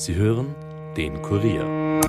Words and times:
Sie 0.00 0.14
hören 0.14 0.54
den 0.96 1.20
Kurier. 1.20 2.00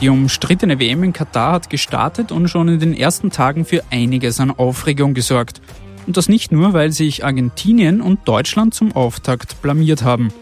Die 0.00 0.08
umstrittene 0.08 0.80
WM 0.80 1.04
in 1.04 1.12
Katar 1.12 1.52
hat 1.52 1.70
gestartet 1.70 2.32
und 2.32 2.48
schon 2.48 2.66
in 2.66 2.80
den 2.80 2.92
ersten 2.92 3.30
Tagen 3.30 3.64
für 3.64 3.84
einiges 3.92 4.40
an 4.40 4.50
Aufregung 4.50 5.14
gesorgt. 5.14 5.62
Und 6.08 6.16
das 6.16 6.28
nicht 6.28 6.50
nur, 6.50 6.72
weil 6.72 6.90
sich 6.90 7.24
Argentinien 7.24 8.00
und 8.00 8.26
Deutschland 8.26 8.74
zum 8.74 8.90
Auftakt 8.96 9.62
blamiert 9.62 10.02
haben. 10.02 10.32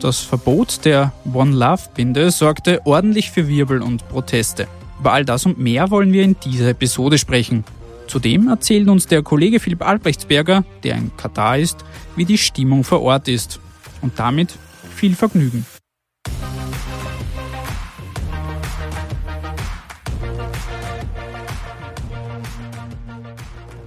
Das 0.00 0.18
Verbot 0.18 0.84
der 0.84 1.12
One 1.32 1.54
Love 1.54 1.82
Binde 1.94 2.32
sorgte 2.32 2.84
ordentlich 2.86 3.30
für 3.30 3.46
Wirbel 3.46 3.82
und 3.82 4.08
Proteste. 4.08 4.66
Über 4.98 5.12
all 5.12 5.24
das 5.24 5.46
und 5.46 5.60
mehr 5.60 5.92
wollen 5.92 6.12
wir 6.12 6.24
in 6.24 6.34
dieser 6.40 6.70
Episode 6.70 7.18
sprechen. 7.18 7.62
Zudem 8.06 8.48
erzählt 8.48 8.88
uns 8.88 9.06
der 9.06 9.22
Kollege 9.22 9.60
Philipp 9.60 9.82
Albrechtsberger, 9.86 10.64
der 10.82 10.96
in 10.96 11.16
Katar 11.16 11.58
ist, 11.58 11.84
wie 12.16 12.24
die 12.24 12.38
Stimmung 12.38 12.84
vor 12.84 13.02
Ort 13.02 13.28
ist. 13.28 13.60
Und 14.02 14.18
damit 14.18 14.54
viel 14.94 15.14
Vergnügen. 15.14 15.66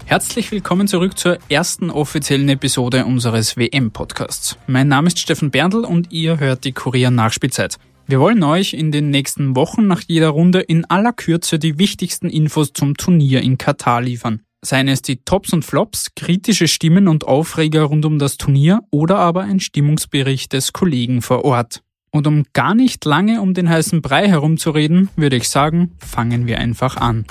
Herzlich 0.06 0.52
willkommen 0.52 0.88
zurück 0.88 1.18
zur 1.18 1.38
ersten 1.50 1.92
offiziellen 1.92 2.48
Episode 2.48 3.04
unseres 3.04 3.58
WM-Podcasts. 3.58 4.58
Mein 4.66 4.88
Name 4.88 5.08
ist 5.08 5.20
Steffen 5.20 5.52
Berndl 5.52 5.84
und 5.84 6.14
ihr 6.14 6.40
hört 6.40 6.64
die 6.64 6.72
Kurier 6.72 7.12
Nachspielzeit. 7.12 7.78
Wir 8.10 8.22
wollen 8.22 8.42
euch 8.42 8.74
in 8.74 8.94
den 8.94 9.10
nächsten 9.10 9.58
Wochen 9.58 9.86
nach 9.86 10.02
jeder 10.08 10.30
Runde 10.30 10.62
in 10.62 10.86
aller 10.86 11.12
Kürze 11.12 11.60
die 11.60 11.78
wichtigsten 11.78 12.30
Infos 12.30 12.72
zum 12.72 12.96
Turnier 12.96 13.42
in 13.42 13.58
Katar 13.58 14.02
liefern. 14.02 14.44
Seien 14.64 14.88
es 14.88 15.02
die 15.02 15.18
Tops 15.26 15.52
und 15.52 15.66
Flops, 15.66 16.16
kritische 16.16 16.70
Stimmen 16.70 17.10
und 17.10 17.28
Aufreger 17.28 17.84
rund 17.84 18.06
um 18.06 18.18
das 18.18 18.38
Turnier 18.38 18.80
oder 18.92 19.18
aber 19.18 19.42
ein 19.42 19.60
Stimmungsbericht 19.60 20.54
des 20.54 20.72
Kollegen 20.72 21.22
vor 21.22 21.44
Ort. 21.44 21.84
Und 22.10 22.28
um 22.28 22.46
gar 22.54 22.76
nicht 22.76 23.04
lange 23.04 23.42
um 23.42 23.54
den 23.54 23.68
heißen 23.68 24.02
Brei 24.02 24.30
herumzureden, 24.30 25.10
würde 25.18 25.36
ich 25.36 25.50
sagen, 25.50 25.92
fangen 26.00 26.48
wir 26.48 26.60
einfach 26.60 26.96
an. 26.96 27.26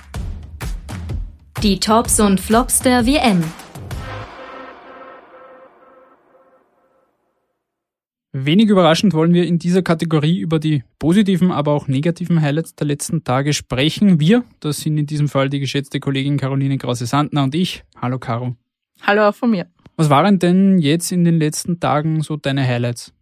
Die 1.63 1.81
Tops 1.81 2.21
und 2.21 2.39
Flops 2.39 2.81
der 2.81 3.07
WM. 3.07 3.43
Wenig 8.39 8.69
überraschend 8.69 9.15
wollen 9.15 9.33
wir 9.33 9.47
in 9.47 9.59
dieser 9.59 9.81
Kategorie 9.81 10.41
über 10.41 10.59
die 10.59 10.85
positiven, 10.99 11.51
aber 11.51 11.73
auch 11.73 11.89
negativen 11.89 12.43
Highlights 12.43 12.75
der 12.75 12.87
letzten 12.87 13.25
Tage 13.25 13.55
sprechen. 13.55 14.21
Wir, 14.21 14.45
das 14.61 14.81
sind 14.81 14.99
in 14.99 15.07
diesem 15.07 15.29
Fall 15.29 15.49
die 15.49 15.59
geschätzte 15.59 16.01
Kollegin 16.01 16.37
Caroline 16.37 16.77
Krause-Sandner 16.77 17.45
und 17.45 17.55
ich. 17.55 17.83
Hallo 17.99 18.19
Caro. 18.19 18.55
Hallo 19.01 19.27
auch 19.27 19.35
von 19.35 19.53
mir. 19.53 19.69
Was 19.97 20.11
waren 20.11 20.39
denn 20.39 20.79
jetzt 20.79 21.13
in 21.13 21.25
den 21.25 21.39
letzten 21.39 21.81
Tagen 21.81 22.21
so 22.21 22.37
deine 22.37 22.69
Highlights? 22.69 23.15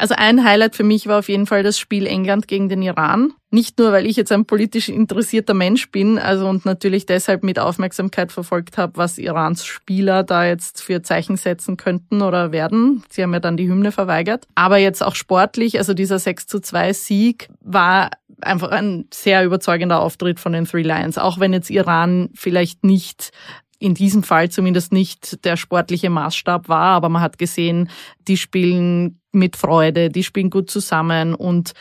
Also 0.00 0.14
ein 0.16 0.42
Highlight 0.44 0.76
für 0.76 0.82
mich 0.82 1.08
war 1.08 1.18
auf 1.18 1.28
jeden 1.28 1.44
Fall 1.44 1.62
das 1.62 1.78
Spiel 1.78 2.06
England 2.06 2.48
gegen 2.48 2.70
den 2.70 2.80
Iran. 2.80 3.34
Nicht 3.50 3.78
nur, 3.78 3.92
weil 3.92 4.06
ich 4.06 4.16
jetzt 4.16 4.32
ein 4.32 4.46
politisch 4.46 4.88
interessierter 4.88 5.52
Mensch 5.52 5.90
bin, 5.90 6.18
also 6.18 6.48
und 6.48 6.64
natürlich 6.64 7.04
deshalb 7.04 7.42
mit 7.42 7.58
Aufmerksamkeit 7.58 8.32
verfolgt 8.32 8.78
habe, 8.78 8.96
was 8.96 9.18
Irans 9.18 9.66
Spieler 9.66 10.22
da 10.22 10.46
jetzt 10.46 10.82
für 10.82 11.02
Zeichen 11.02 11.36
setzen 11.36 11.76
könnten 11.76 12.22
oder 12.22 12.50
werden. 12.50 13.04
Sie 13.10 13.22
haben 13.22 13.34
ja 13.34 13.40
dann 13.40 13.58
die 13.58 13.68
Hymne 13.68 13.92
verweigert. 13.92 14.46
Aber 14.54 14.78
jetzt 14.78 15.04
auch 15.04 15.14
sportlich, 15.14 15.76
also 15.76 15.92
dieser 15.92 16.18
6 16.18 16.46
zu 16.46 16.60
2 16.60 16.94
Sieg 16.94 17.50
war 17.60 18.08
einfach 18.40 18.70
ein 18.70 19.04
sehr 19.12 19.44
überzeugender 19.44 20.00
Auftritt 20.00 20.40
von 20.40 20.54
den 20.54 20.64
Three 20.64 20.80
Lions. 20.80 21.18
Auch 21.18 21.38
wenn 21.40 21.52
jetzt 21.52 21.68
Iran 21.68 22.30
vielleicht 22.34 22.84
nicht 22.84 23.32
in 23.80 23.94
diesem 23.94 24.22
Fall 24.22 24.50
zumindest 24.50 24.92
nicht 24.92 25.44
der 25.44 25.56
sportliche 25.56 26.10
Maßstab 26.10 26.68
war, 26.68 26.94
aber 26.94 27.08
man 27.08 27.22
hat 27.22 27.38
gesehen, 27.38 27.90
die 28.28 28.36
spielen 28.36 29.20
mit 29.32 29.56
Freude, 29.56 30.10
die 30.10 30.22
spielen 30.22 30.50
gut 30.50 30.70
zusammen 30.70 31.34
und 31.34 31.72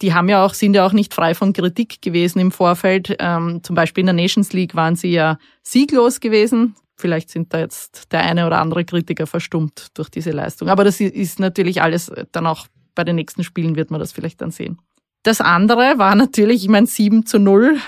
die 0.00 0.14
haben 0.14 0.28
ja 0.28 0.44
auch, 0.44 0.54
sind 0.54 0.74
ja 0.74 0.86
auch 0.86 0.92
nicht 0.92 1.14
frei 1.14 1.34
von 1.34 1.52
Kritik 1.52 2.00
gewesen 2.00 2.38
im 2.38 2.52
Vorfeld. 2.52 3.16
Ähm, 3.18 3.60
zum 3.64 3.74
Beispiel 3.74 4.02
in 4.02 4.06
der 4.06 4.14
Nations 4.14 4.52
League 4.52 4.76
waren 4.76 4.94
sie 4.94 5.10
ja 5.10 5.38
sieglos 5.62 6.20
gewesen. 6.20 6.76
Vielleicht 6.96 7.30
sind 7.30 7.52
da 7.52 7.58
jetzt 7.58 8.12
der 8.12 8.20
eine 8.20 8.46
oder 8.46 8.60
andere 8.60 8.84
Kritiker 8.84 9.26
verstummt 9.26 9.88
durch 9.94 10.10
diese 10.10 10.30
Leistung. 10.30 10.68
Aber 10.68 10.84
das 10.84 11.00
ist 11.00 11.40
natürlich 11.40 11.82
alles 11.82 12.12
dann 12.32 12.46
auch 12.46 12.66
bei 12.94 13.04
den 13.04 13.16
nächsten 13.16 13.42
Spielen 13.42 13.76
wird 13.76 13.90
man 13.90 14.00
das 14.00 14.12
vielleicht 14.12 14.40
dann 14.40 14.50
sehen. 14.50 14.78
Das 15.24 15.40
andere 15.40 15.98
war 15.98 16.14
natürlich, 16.14 16.62
ich 16.62 16.68
meine, 16.68 16.86
7 16.86 17.26
zu 17.26 17.38
0, 17.38 17.78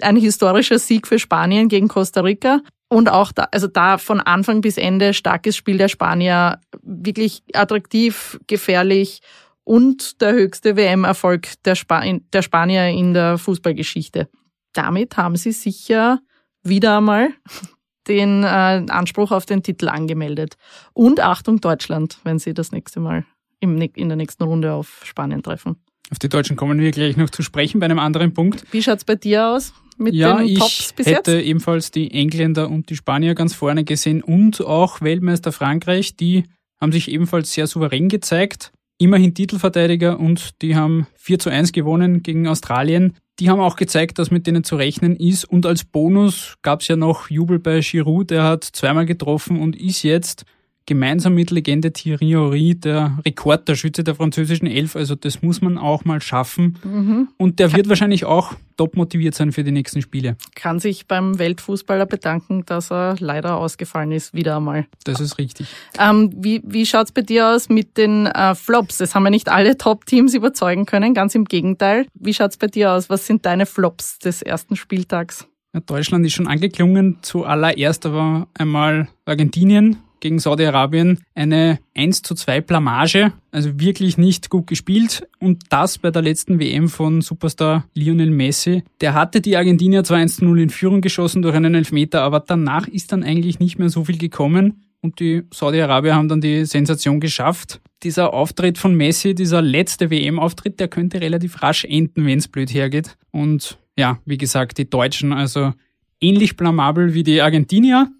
ein 0.00 0.16
historischer 0.16 0.78
Sieg 0.78 1.06
für 1.06 1.18
Spanien 1.18 1.68
gegen 1.68 1.88
Costa 1.88 2.22
Rica. 2.22 2.60
Und 2.92 3.08
auch 3.08 3.30
da, 3.30 3.46
also 3.52 3.68
da 3.68 3.98
von 3.98 4.20
Anfang 4.20 4.62
bis 4.62 4.76
Ende 4.76 5.14
starkes 5.14 5.56
Spiel 5.56 5.78
der 5.78 5.88
Spanier, 5.88 6.58
wirklich 6.82 7.42
attraktiv, 7.54 8.38
gefährlich 8.48 9.20
und 9.62 10.20
der 10.20 10.32
höchste 10.32 10.76
WM-Erfolg 10.76 11.46
der, 11.64 11.76
Spa 11.76 12.02
der 12.04 12.42
Spanier 12.42 12.88
in 12.88 13.14
der 13.14 13.38
Fußballgeschichte. 13.38 14.28
Damit 14.72 15.16
haben 15.16 15.36
sie 15.36 15.52
sicher 15.52 16.18
wieder 16.64 16.98
einmal 16.98 17.30
den 18.08 18.42
äh, 18.42 18.46
Anspruch 18.88 19.30
auf 19.30 19.46
den 19.46 19.62
Titel 19.62 19.88
angemeldet. 19.88 20.56
Und 20.92 21.20
Achtung 21.20 21.60
Deutschland, 21.60 22.18
wenn 22.24 22.40
sie 22.40 22.54
das 22.54 22.72
nächste 22.72 22.98
Mal 22.98 23.24
im, 23.60 23.80
in 23.80 24.08
der 24.08 24.16
nächsten 24.16 24.42
Runde 24.42 24.72
auf 24.72 25.02
Spanien 25.04 25.44
treffen. 25.44 25.76
Auf 26.10 26.18
die 26.18 26.28
Deutschen 26.28 26.56
kommen 26.56 26.80
wir 26.80 26.90
gleich 26.90 27.16
noch 27.16 27.30
zu 27.30 27.44
sprechen 27.44 27.78
bei 27.78 27.84
einem 27.84 28.00
anderen 28.00 28.34
Punkt. 28.34 28.64
Wie 28.72 28.82
schaut's 28.82 29.04
bei 29.04 29.14
dir 29.14 29.46
aus? 29.46 29.72
Mit 30.00 30.14
ja, 30.14 30.38
den 30.38 30.56
Tops 30.56 30.92
bis 30.94 31.06
jetzt? 31.06 31.28
Ich 31.28 31.34
hätte 31.34 31.40
ebenfalls 31.42 31.90
die 31.90 32.10
Engländer 32.10 32.68
und 32.68 32.90
die 32.90 32.96
Spanier 32.96 33.34
ganz 33.34 33.54
vorne 33.54 33.84
gesehen 33.84 34.22
und 34.22 34.60
auch 34.60 35.00
Weltmeister 35.00 35.52
Frankreich, 35.52 36.16
die 36.16 36.44
haben 36.80 36.92
sich 36.92 37.10
ebenfalls 37.10 37.52
sehr 37.52 37.66
souverän 37.66 38.08
gezeigt. 38.08 38.72
Immerhin 38.98 39.34
Titelverteidiger 39.34 40.18
und 40.18 40.60
die 40.62 40.76
haben 40.76 41.06
4 41.16 41.38
zu 41.38 41.50
1 41.50 41.72
gewonnen 41.72 42.22
gegen 42.22 42.46
Australien. 42.46 43.16
Die 43.38 43.48
haben 43.48 43.60
auch 43.60 43.76
gezeigt, 43.76 44.18
dass 44.18 44.30
mit 44.30 44.46
denen 44.46 44.64
zu 44.64 44.76
rechnen 44.76 45.16
ist. 45.16 45.44
Und 45.44 45.64
als 45.64 45.84
Bonus 45.84 46.56
gab 46.60 46.82
es 46.82 46.88
ja 46.88 46.96
noch 46.96 47.30
Jubel 47.30 47.58
bei 47.58 47.80
Giroud, 47.80 48.30
der 48.30 48.44
hat 48.44 48.64
zweimal 48.64 49.06
getroffen 49.06 49.58
und 49.58 49.74
ist 49.74 50.02
jetzt 50.02 50.44
gemeinsam 50.90 51.34
mit 51.36 51.52
Legende 51.52 51.92
Thierry 51.92 52.30
Henry 52.30 52.74
der 52.74 53.16
Rekordtorschütze 53.24 54.02
der 54.02 54.16
französischen 54.16 54.66
Elf. 54.66 54.96
Also 54.96 55.14
das 55.14 55.40
muss 55.40 55.62
man 55.62 55.78
auch 55.78 56.04
mal 56.04 56.20
schaffen. 56.20 56.78
Mhm. 56.82 57.28
Und 57.36 57.60
der 57.60 57.72
wird 57.72 57.88
wahrscheinlich 57.88 58.24
auch 58.24 58.54
top 58.76 58.96
motiviert 58.96 59.36
sein 59.36 59.52
für 59.52 59.62
die 59.62 59.70
nächsten 59.70 60.02
Spiele. 60.02 60.36
Kann 60.56 60.80
sich 60.80 61.06
beim 61.06 61.38
Weltfußballer 61.38 62.06
bedanken, 62.06 62.64
dass 62.66 62.90
er 62.90 63.14
leider 63.20 63.56
ausgefallen 63.56 64.10
ist, 64.10 64.34
wieder 64.34 64.56
einmal. 64.56 64.86
Das 65.04 65.20
ist 65.20 65.38
richtig. 65.38 65.68
Ähm, 65.96 66.32
wie 66.34 66.60
wie 66.64 66.84
schaut's 66.84 67.12
bei 67.12 67.22
dir 67.22 67.50
aus 67.50 67.68
mit 67.68 67.96
den 67.96 68.26
äh, 68.26 68.56
Flops? 68.56 68.98
Es 68.98 69.14
haben 69.14 69.22
ja 69.22 69.30
nicht 69.30 69.48
alle 69.48 69.78
Top-Teams 69.78 70.34
überzeugen 70.34 70.86
können, 70.86 71.14
ganz 71.14 71.36
im 71.36 71.44
Gegenteil. 71.44 72.06
Wie 72.14 72.34
schaut's 72.34 72.56
bei 72.56 72.66
dir 72.66 72.90
aus? 72.90 73.08
Was 73.08 73.28
sind 73.28 73.46
deine 73.46 73.64
Flops 73.64 74.18
des 74.18 74.42
ersten 74.42 74.74
Spieltags? 74.74 75.46
Ja, 75.72 75.78
Deutschland 75.78 76.26
ist 76.26 76.32
schon 76.32 76.48
angeklungen. 76.48 77.18
Zuallererst 77.22 78.06
aber 78.06 78.48
einmal 78.54 79.08
Argentinien 79.24 79.98
gegen 80.20 80.38
Saudi-Arabien 80.38 81.20
eine 81.34 81.78
1 81.96 82.22
zu 82.22 82.34
2 82.34 82.60
Blamage, 82.60 83.32
also 83.50 83.80
wirklich 83.80 84.18
nicht 84.18 84.50
gut 84.50 84.66
gespielt 84.66 85.26
und 85.38 85.64
das 85.70 85.98
bei 85.98 86.10
der 86.10 86.22
letzten 86.22 86.60
WM 86.60 86.88
von 86.88 87.20
Superstar 87.20 87.84
Lionel 87.94 88.30
Messi. 88.30 88.84
Der 89.00 89.14
hatte 89.14 89.40
die 89.40 89.56
Argentinier 89.56 90.04
zwar 90.04 90.18
1 90.18 90.36
zu 90.36 90.44
0 90.44 90.60
in 90.60 90.70
Führung 90.70 91.00
geschossen 91.00 91.42
durch 91.42 91.54
einen 91.54 91.74
Elfmeter, 91.74 92.22
aber 92.22 92.40
danach 92.40 92.86
ist 92.86 93.12
dann 93.12 93.24
eigentlich 93.24 93.58
nicht 93.58 93.78
mehr 93.78 93.88
so 93.88 94.04
viel 94.04 94.18
gekommen 94.18 94.84
und 95.02 95.20
die 95.20 95.42
Saudi-Arabier 95.52 96.14
haben 96.14 96.28
dann 96.28 96.40
die 96.40 96.64
Sensation 96.66 97.20
geschafft. 97.20 97.80
Dieser 98.02 98.34
Auftritt 98.34 98.78
von 98.78 98.94
Messi, 98.94 99.34
dieser 99.34 99.62
letzte 99.62 100.10
WM-Auftritt, 100.10 100.80
der 100.80 100.88
könnte 100.88 101.20
relativ 101.20 101.62
rasch 101.62 101.84
enden, 101.84 102.26
wenn 102.26 102.38
es 102.38 102.48
blöd 102.48 102.72
hergeht. 102.72 103.16
Und 103.30 103.78
ja, 103.96 104.18
wie 104.24 104.38
gesagt, 104.38 104.78
die 104.78 104.88
Deutschen, 104.88 105.32
also 105.32 105.72
ähnlich 106.20 106.56
blamabel 106.56 107.14
wie 107.14 107.22
die 107.22 107.40
Argentinier. 107.40 108.10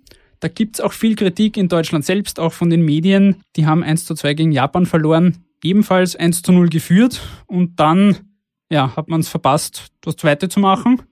Da 0.41 0.49
gibt's 0.49 0.81
auch 0.81 0.93
viel 0.93 1.17
Kritik 1.17 1.57
in 1.57 1.69
Deutschland 1.69 2.05
selbst, 2.05 2.41
auch 2.41 2.53
von 2.53 2.71
den 2.71 2.83
Medien. 2.83 3.37
Die 3.57 3.67
haben 3.67 3.83
1 3.83 4.07
zu 4.07 4.15
2 4.15 4.35
gegen 4.35 4.53
Japan 4.53 4.87
verloren, 4.87 5.45
ebenfalls 5.63 6.17
1 6.17 6.43
zu 6.43 6.53
0 6.53 6.69
geführt 6.69 7.21
und 7.47 7.79
dann 7.79 8.17
ja, 8.71 8.97
hat 8.97 9.09
man 9.09 9.21
es 9.21 9.29
verpasst, 9.29 9.89
das 10.01 10.17
zweite 10.17 10.49
zu 10.49 10.61
machen. 10.61 11.03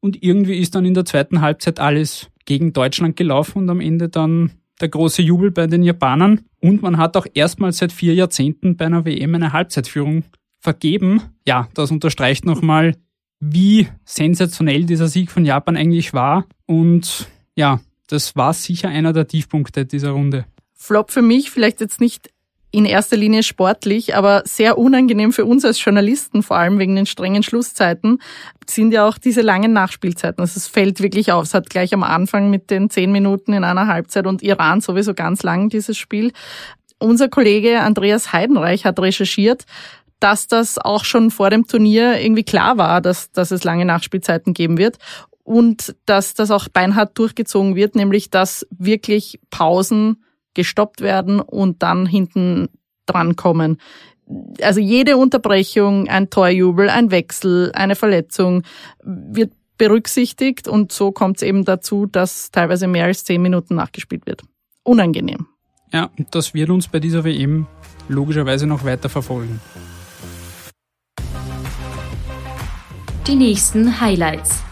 Und 0.00 0.22
irgendwie 0.22 0.58
ist 0.58 0.74
dann 0.74 0.84
in 0.84 0.94
der 0.94 1.04
zweiten 1.04 1.40
Halbzeit 1.40 1.80
alles 1.80 2.28
gegen 2.44 2.72
Deutschland 2.72 3.16
gelaufen 3.16 3.58
und 3.58 3.70
am 3.70 3.80
Ende 3.80 4.08
dann 4.08 4.52
der 4.80 4.88
große 4.88 5.22
Jubel 5.22 5.50
bei 5.50 5.66
den 5.66 5.82
Japanern. 5.82 6.42
Und 6.60 6.82
man 6.82 6.98
hat 6.98 7.16
auch 7.16 7.26
erstmals 7.34 7.78
seit 7.78 7.92
vier 7.92 8.14
Jahrzehnten 8.14 8.76
bei 8.76 8.86
einer 8.86 9.04
WM 9.04 9.34
eine 9.34 9.52
Halbzeitführung 9.52 10.24
vergeben. 10.60 11.22
Ja, 11.46 11.68
das 11.74 11.90
unterstreicht 11.90 12.44
nochmal, 12.44 12.94
wie 13.40 13.88
sensationell 14.04 14.84
dieser 14.84 15.08
Sieg 15.08 15.30
von 15.30 15.44
Japan 15.44 15.76
eigentlich 15.76 16.12
war. 16.12 16.44
Und 16.66 17.28
ja, 17.56 17.80
das 18.08 18.36
war 18.36 18.52
sicher 18.52 18.88
einer 18.88 19.12
der 19.12 19.26
Tiefpunkte 19.26 19.84
dieser 19.84 20.10
Runde. 20.10 20.46
Flop 20.74 21.10
für 21.10 21.22
mich, 21.22 21.50
vielleicht 21.50 21.80
jetzt 21.80 22.00
nicht 22.00 22.30
in 22.70 22.84
erster 22.84 23.16
Linie 23.16 23.42
sportlich, 23.42 24.16
aber 24.16 24.42
sehr 24.44 24.76
unangenehm 24.76 25.32
für 25.32 25.44
uns 25.44 25.64
als 25.64 25.82
Journalisten, 25.82 26.42
vor 26.42 26.58
allem 26.58 26.78
wegen 26.78 26.94
den 26.94 27.06
strengen 27.06 27.42
Schlusszeiten, 27.42 28.18
sind 28.68 28.92
ja 28.92 29.08
auch 29.08 29.18
diese 29.18 29.40
langen 29.40 29.72
Nachspielzeiten. 29.72 30.42
Also 30.42 30.58
es 30.58 30.66
fällt 30.66 31.00
wirklich 31.00 31.32
auf. 31.32 31.44
Es 31.44 31.54
hat 31.54 31.70
gleich 31.70 31.94
am 31.94 32.02
Anfang 32.02 32.50
mit 32.50 32.70
den 32.70 32.90
zehn 32.90 33.12
Minuten 33.12 33.52
in 33.54 33.64
einer 33.64 33.86
Halbzeit 33.86 34.26
und 34.26 34.42
Iran 34.42 34.80
sowieso 34.80 35.14
ganz 35.14 35.42
lang 35.42 35.70
dieses 35.70 35.96
Spiel. 35.96 36.32
Unser 36.98 37.28
Kollege 37.28 37.80
Andreas 37.80 38.32
Heidenreich 38.32 38.84
hat 38.84 38.98
recherchiert, 38.98 39.64
dass 40.20 40.46
das 40.46 40.78
auch 40.78 41.04
schon 41.04 41.30
vor 41.30 41.50
dem 41.50 41.66
Turnier 41.66 42.20
irgendwie 42.20 42.44
klar 42.44 42.78
war, 42.78 43.00
dass, 43.00 43.30
dass 43.32 43.52
es 43.52 43.64
lange 43.64 43.84
Nachspielzeiten 43.84 44.54
geben 44.54 44.76
wird 44.76 44.98
und 45.46 45.94
dass 46.06 46.34
das 46.34 46.50
auch 46.50 46.68
beinhart 46.68 47.16
durchgezogen 47.16 47.76
wird, 47.76 47.94
nämlich 47.94 48.30
dass 48.30 48.66
wirklich 48.70 49.38
Pausen 49.50 50.24
gestoppt 50.54 51.02
werden 51.02 51.40
und 51.40 51.82
dann 51.84 52.04
hinten 52.04 52.68
dran 53.06 53.36
kommen. 53.36 53.78
Also 54.60 54.80
jede 54.80 55.16
Unterbrechung, 55.16 56.08
ein 56.08 56.30
Torjubel, 56.30 56.90
ein 56.90 57.12
Wechsel, 57.12 57.70
eine 57.74 57.94
Verletzung 57.94 58.64
wird 59.04 59.52
berücksichtigt 59.78 60.66
und 60.66 60.90
so 60.90 61.12
kommt 61.12 61.36
es 61.36 61.42
eben 61.42 61.64
dazu, 61.64 62.06
dass 62.06 62.50
teilweise 62.50 62.88
mehr 62.88 63.04
als 63.04 63.22
zehn 63.22 63.40
Minuten 63.40 63.76
nachgespielt 63.76 64.26
wird. 64.26 64.42
Unangenehm. 64.82 65.46
Ja, 65.92 66.10
das 66.32 66.54
wird 66.54 66.70
uns 66.70 66.88
bei 66.88 66.98
dieser 66.98 67.22
WM 67.22 67.68
logischerweise 68.08 68.66
noch 68.66 68.84
weiter 68.84 69.08
verfolgen. 69.08 69.60
Die 73.28 73.36
nächsten 73.36 74.00
Highlights. 74.00 74.65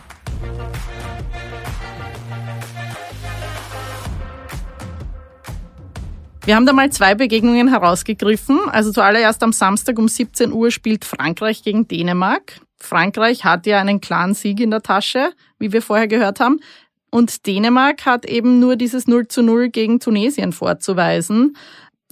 Wir 6.46 6.56
haben 6.56 6.66
da 6.66 6.74
mal 6.74 6.92
zwei 6.92 7.14
Begegnungen 7.14 7.68
herausgegriffen. 7.68 8.60
Also 8.68 8.92
zuallererst 8.92 9.42
am 9.42 9.52
Samstag 9.52 9.98
um 9.98 10.08
17 10.08 10.52
Uhr 10.52 10.70
spielt 10.70 11.06
Frankreich 11.06 11.62
gegen 11.62 11.88
Dänemark. 11.88 12.60
Frankreich 12.78 13.44
hat 13.44 13.64
ja 13.66 13.80
einen 13.80 14.02
klaren 14.02 14.34
Sieg 14.34 14.60
in 14.60 14.70
der 14.70 14.82
Tasche, 14.82 15.30
wie 15.58 15.72
wir 15.72 15.80
vorher 15.80 16.06
gehört 16.06 16.40
haben. 16.40 16.60
Und 17.10 17.46
Dänemark 17.46 18.04
hat 18.04 18.26
eben 18.26 18.60
nur 18.60 18.76
dieses 18.76 19.06
0 19.06 19.26
zu 19.28 19.42
0 19.42 19.70
gegen 19.70 20.00
Tunesien 20.00 20.52
vorzuweisen. 20.52 21.56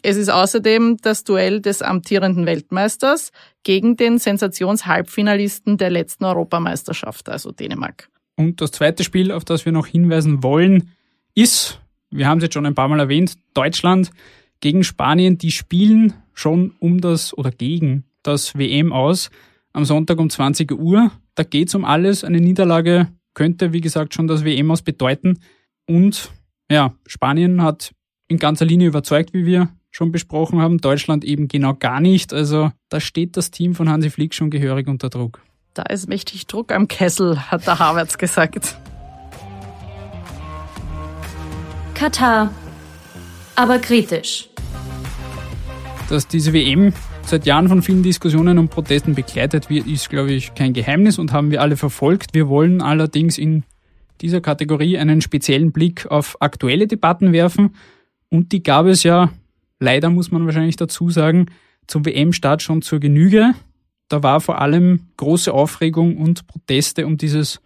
Es 0.01 0.17
ist 0.17 0.31
außerdem 0.31 0.97
das 1.03 1.25
Duell 1.25 1.61
des 1.61 1.83
amtierenden 1.83 2.47
Weltmeisters 2.47 3.33
gegen 3.65 3.99
den 3.99 4.19
Sensationshalbfinalisten 4.19 5.77
der 5.77 5.91
letzten 5.91 6.25
Europameisterschaft, 6.25 7.29
also 7.29 7.53
Dänemark. 7.53 8.09
Und 8.37 8.63
das 8.63 8.71
zweite 8.71 9.05
Spiel, 9.05 9.31
auf 9.31 9.45
das 9.45 9.67
wir 9.67 9.73
noch 9.73 9.87
hinweisen 9.87 10.43
wollen, 10.43 10.91
ist 11.35 11.82
wir 12.13 12.29
haben 12.29 12.39
es 12.39 12.45
jetzt 12.45 12.55
schon 12.55 12.67
ein 12.67 12.75
paar 12.75 12.89
Mal 12.89 13.01
erwähnt, 13.01 13.37
Deutschland 13.55 14.11
gegen 14.61 14.85
Spanien, 14.85 15.39
die 15.39 15.51
spielen 15.51 16.15
schon 16.35 16.75
um 16.79 17.01
das 17.01 17.37
oder 17.37 17.51
gegen 17.51 18.05
das 18.23 18.57
WM 18.57 18.93
aus 18.93 19.31
am 19.73 19.85
Sonntag 19.85 20.19
um 20.19 20.31
20 20.31 20.73
Uhr. 20.73 21.11
Da 21.35 21.43
geht 21.43 21.69
es 21.69 21.75
um 21.75 21.85
alles. 21.85 22.25
Eine 22.25 22.41
Niederlage 22.41 23.09
könnte, 23.35 23.73
wie 23.73 23.81
gesagt, 23.81 24.15
schon 24.15 24.29
das 24.29 24.45
WM 24.45 24.71
aus 24.71 24.83
bedeuten. 24.83 25.41
Und 25.87 26.31
ja, 26.71 26.95
Spanien 27.07 27.63
hat 27.63 27.93
in 28.29 28.39
ganzer 28.39 28.65
Linie 28.65 28.89
überzeugt, 28.89 29.33
wie 29.33 29.47
wir 29.47 29.69
schon 29.91 30.13
besprochen 30.13 30.61
haben. 30.61 30.79
Deutschland 30.79 31.25
eben 31.25 31.49
genau 31.49 31.75
gar 31.75 32.01
nicht. 32.01 32.33
Also 32.33 32.71
da 32.89 33.01
steht 33.01 33.37
das 33.37 33.51
Team 33.51 33.75
von 33.75 33.89
Hansi 33.89 34.11
Flick 34.11 34.35
schon 34.35 34.51
gehörig 34.51 34.89
unter 34.89 35.11
Druck. 35.11 35.43
Da 35.75 35.83
ist 35.85 36.09
mächtig 36.09 36.47
Druck 36.47 36.73
am 36.73 36.87
Kessel, 36.89 37.51
hat 37.51 37.67
der 37.67 37.79
Havertz 37.79 38.19
gesagt. 38.19 38.77
Katar, 42.03 42.53
aber 43.55 43.79
kritisch. 43.79 44.49
Dass 46.09 46.27
diese 46.27 46.53
WM 46.53 46.93
seit 47.25 47.47
Jahren 47.47 47.69
von 47.69 47.81
vielen 47.81 48.03
Diskussionen 48.03 48.59
und 48.59 48.71
Protesten 48.71 49.15
begleitet 49.15 49.71
wird, 49.71 49.87
ist, 49.87 50.11
glaube 50.11 50.33
ich, 50.33 50.53
kein 50.57 50.73
Geheimnis 50.73 51.21
und 51.21 51.33
haben 51.33 51.53
wir 51.53 51.61
alle 51.61 51.77
verfolgt. 51.77 52.35
Wir 52.35 52.49
wollen 52.49 52.83
allerdings 52.83 53.39
in 53.39 53.63
dieser 54.21 54.41
Kategorie 54.41 54.99
einen 54.99 55.21
speziellen 55.21 55.71
Blick 55.71 56.07
auf 56.11 56.37
aktuelle 56.41 56.89
Debatten 56.89 57.33
werfen. 57.33 57.77
Und 58.31 58.51
die 58.51 58.65
gab 58.65 58.87
es 58.87 59.05
ja, 59.05 59.31
leider 59.79 60.11
muss 60.11 60.33
man 60.33 60.45
wahrscheinlich 60.45 60.75
dazu 60.75 61.09
sagen, 61.09 61.47
zum 61.87 62.05
WM-Start 62.05 62.63
schon 62.63 62.83
zur 62.83 62.99
Genüge. 62.99 63.55
Da 64.09 64.25
war 64.25 64.41
vor 64.41 64.61
allem 64.61 65.07
große 65.19 65.55
Aufregung 65.55 66.17
und 66.17 66.49
Proteste 66.49 67.07
um 67.07 67.17
dieses 67.17 67.61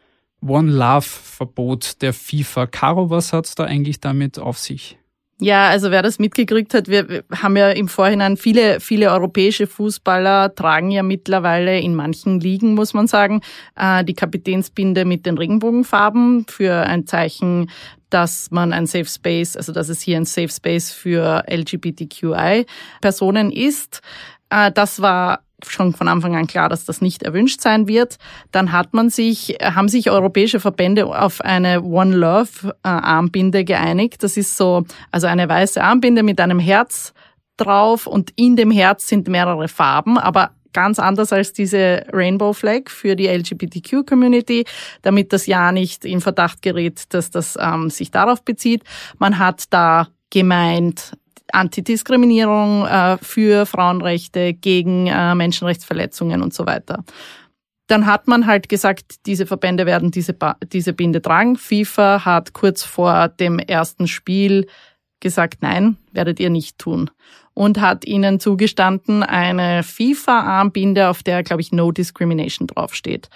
One 0.47 0.71
Love-Verbot 0.71 2.03
der 2.03 2.13
FIFA. 2.13 2.67
Caro, 2.67 3.11
was 3.11 3.33
hat's 3.33 3.55
da 3.55 3.65
eigentlich 3.65 4.01
damit 4.01 4.39
auf 4.39 4.59
sich? 4.59 4.99
Ja, 5.39 5.69
also 5.69 5.91
wer 5.91 6.03
das 6.03 6.19
mitgekriegt 6.19 6.73
hat, 6.73 6.89
wir 6.89 7.23
haben 7.31 7.59
ja 7.59 7.69
im 7.69 7.89
Vorhinein 7.89 8.39
viele, 8.39 8.81
viele 8.81 9.11
europäische 9.11 9.67
Fußballer 9.67 10.55
tragen 10.55 10.91
ja 10.91 11.03
mittlerweile 11.03 11.79
in 11.79 11.95
manchen 11.95 12.41
Ligen, 12.41 12.73
muss 12.73 12.95
man 12.95 13.07
sagen, 13.07 13.43
äh, 13.77 14.03
die 14.03 14.15
Kapitänsbinde 14.15 15.05
mit 15.05 15.27
den 15.27 15.37
Regenbogenfarben 15.37 16.47
für 16.49 16.87
ein 16.87 17.07
Zeichen, 17.07 17.71
dass 18.09 18.51
man 18.51 18.73
ein 18.73 18.87
Safe 18.87 19.05
Space, 19.05 19.59
also 19.59 19.73
dass 19.73 19.91
es 19.91 20.01
hier 20.01 20.17
ein 20.17 20.25
Safe 20.25 20.49
Space 20.49 20.91
für 20.91 21.45
LGBTQI-Personen 21.51 23.53
ist. 23.53 24.01
Äh, 24.49 24.73
das 24.73 25.03
war 25.03 25.41
schon 25.67 25.95
von 25.95 26.09
Anfang 26.09 26.37
an 26.37 26.47
klar, 26.47 26.69
dass 26.69 26.85
das 26.85 27.01
nicht 27.01 27.23
erwünscht 27.23 27.61
sein 27.61 27.89
wird. 27.89 28.17
Dann 28.53 28.73
hat 28.73 28.93
man 28.93 29.11
sich, 29.11 29.57
haben 29.63 29.89
sich 29.89 30.11
europäische 30.11 30.61
Verbände 30.61 31.07
auf 31.07 31.41
eine 31.41 31.83
One 31.83 32.15
Love 32.15 32.75
äh, 32.83 32.89
Armbinde 32.89 33.65
geeinigt. 33.65 34.23
Das 34.23 34.37
ist 34.37 34.57
so, 34.57 34.85
also 35.11 35.27
eine 35.27 35.49
weiße 35.49 35.83
Armbinde 35.83 36.23
mit 36.23 36.41
einem 36.41 36.59
Herz 36.59 37.15
drauf 37.57 38.07
und 38.07 38.33
in 38.37 38.57
dem 38.57 38.71
Herz 38.71 39.09
sind 39.09 39.29
mehrere 39.29 39.69
Farben, 39.69 40.19
aber 40.19 40.51
ganz 40.75 40.99
anders 40.99 41.33
als 41.33 41.55
diese 41.55 42.05
Rainbow 42.13 42.53
Flag 42.53 42.91
für 42.91 43.17
die 43.17 43.29
LGBTQ 43.29 44.07
Community, 44.07 44.67
damit 45.01 45.33
das 45.33 45.47
ja 45.47 45.73
nicht 45.73 46.05
in 46.05 46.21
Verdacht 46.21 46.61
gerät, 46.61 47.15
dass 47.15 47.31
das 47.31 47.57
ähm, 47.59 47.89
sich 47.89 48.11
darauf 48.11 48.45
bezieht. 48.45 48.83
Man 49.17 49.39
hat 49.39 49.65
da 49.71 50.09
gemeint, 50.29 51.17
Antidiskriminierung, 51.53 52.87
äh, 52.87 53.19
für 53.23 53.67
Frauenrechte, 53.67 54.55
gegen 54.55 55.07
äh, 55.07 55.35
Menschenrechtsverletzungen 55.35 56.43
und 56.43 56.55
so 56.55 56.67
weiter. 56.67 57.05
Dann 57.87 58.07
hat 58.07 58.27
man 58.27 58.47
halt 58.47 58.69
gesagt, 58.69 59.27
diese 59.27 59.47
Verbände 59.47 59.87
werden 59.87 60.11
diese, 60.11 60.37
diese 60.73 60.93
Binde 60.93 61.23
tragen. 61.23 61.57
FIFA 61.57 62.25
hat 62.25 62.53
kurz 62.53 62.83
vor 62.83 63.29
dem 63.29 63.59
ersten 63.61 64.09
Spiel 64.09 64.67
gesagt, 65.21 65.59
nein, 65.63 65.97
werdet 66.13 66.41
ihr 66.41 66.51
nicht 66.51 66.79
tun. 66.79 67.11
Und 67.55 67.81
hat 67.81 68.05
ihnen 68.05 68.39
zugestanden 68.39 69.23
eine 69.23 69.83
FIFA-Armbinde, 69.83 71.09
auf 71.09 71.23
der, 71.23 71.43
glaube 71.43 71.63
ich, 71.63 71.73
No 71.73 71.91
Discrimination 71.91 72.67
draufsteht. 72.67 73.31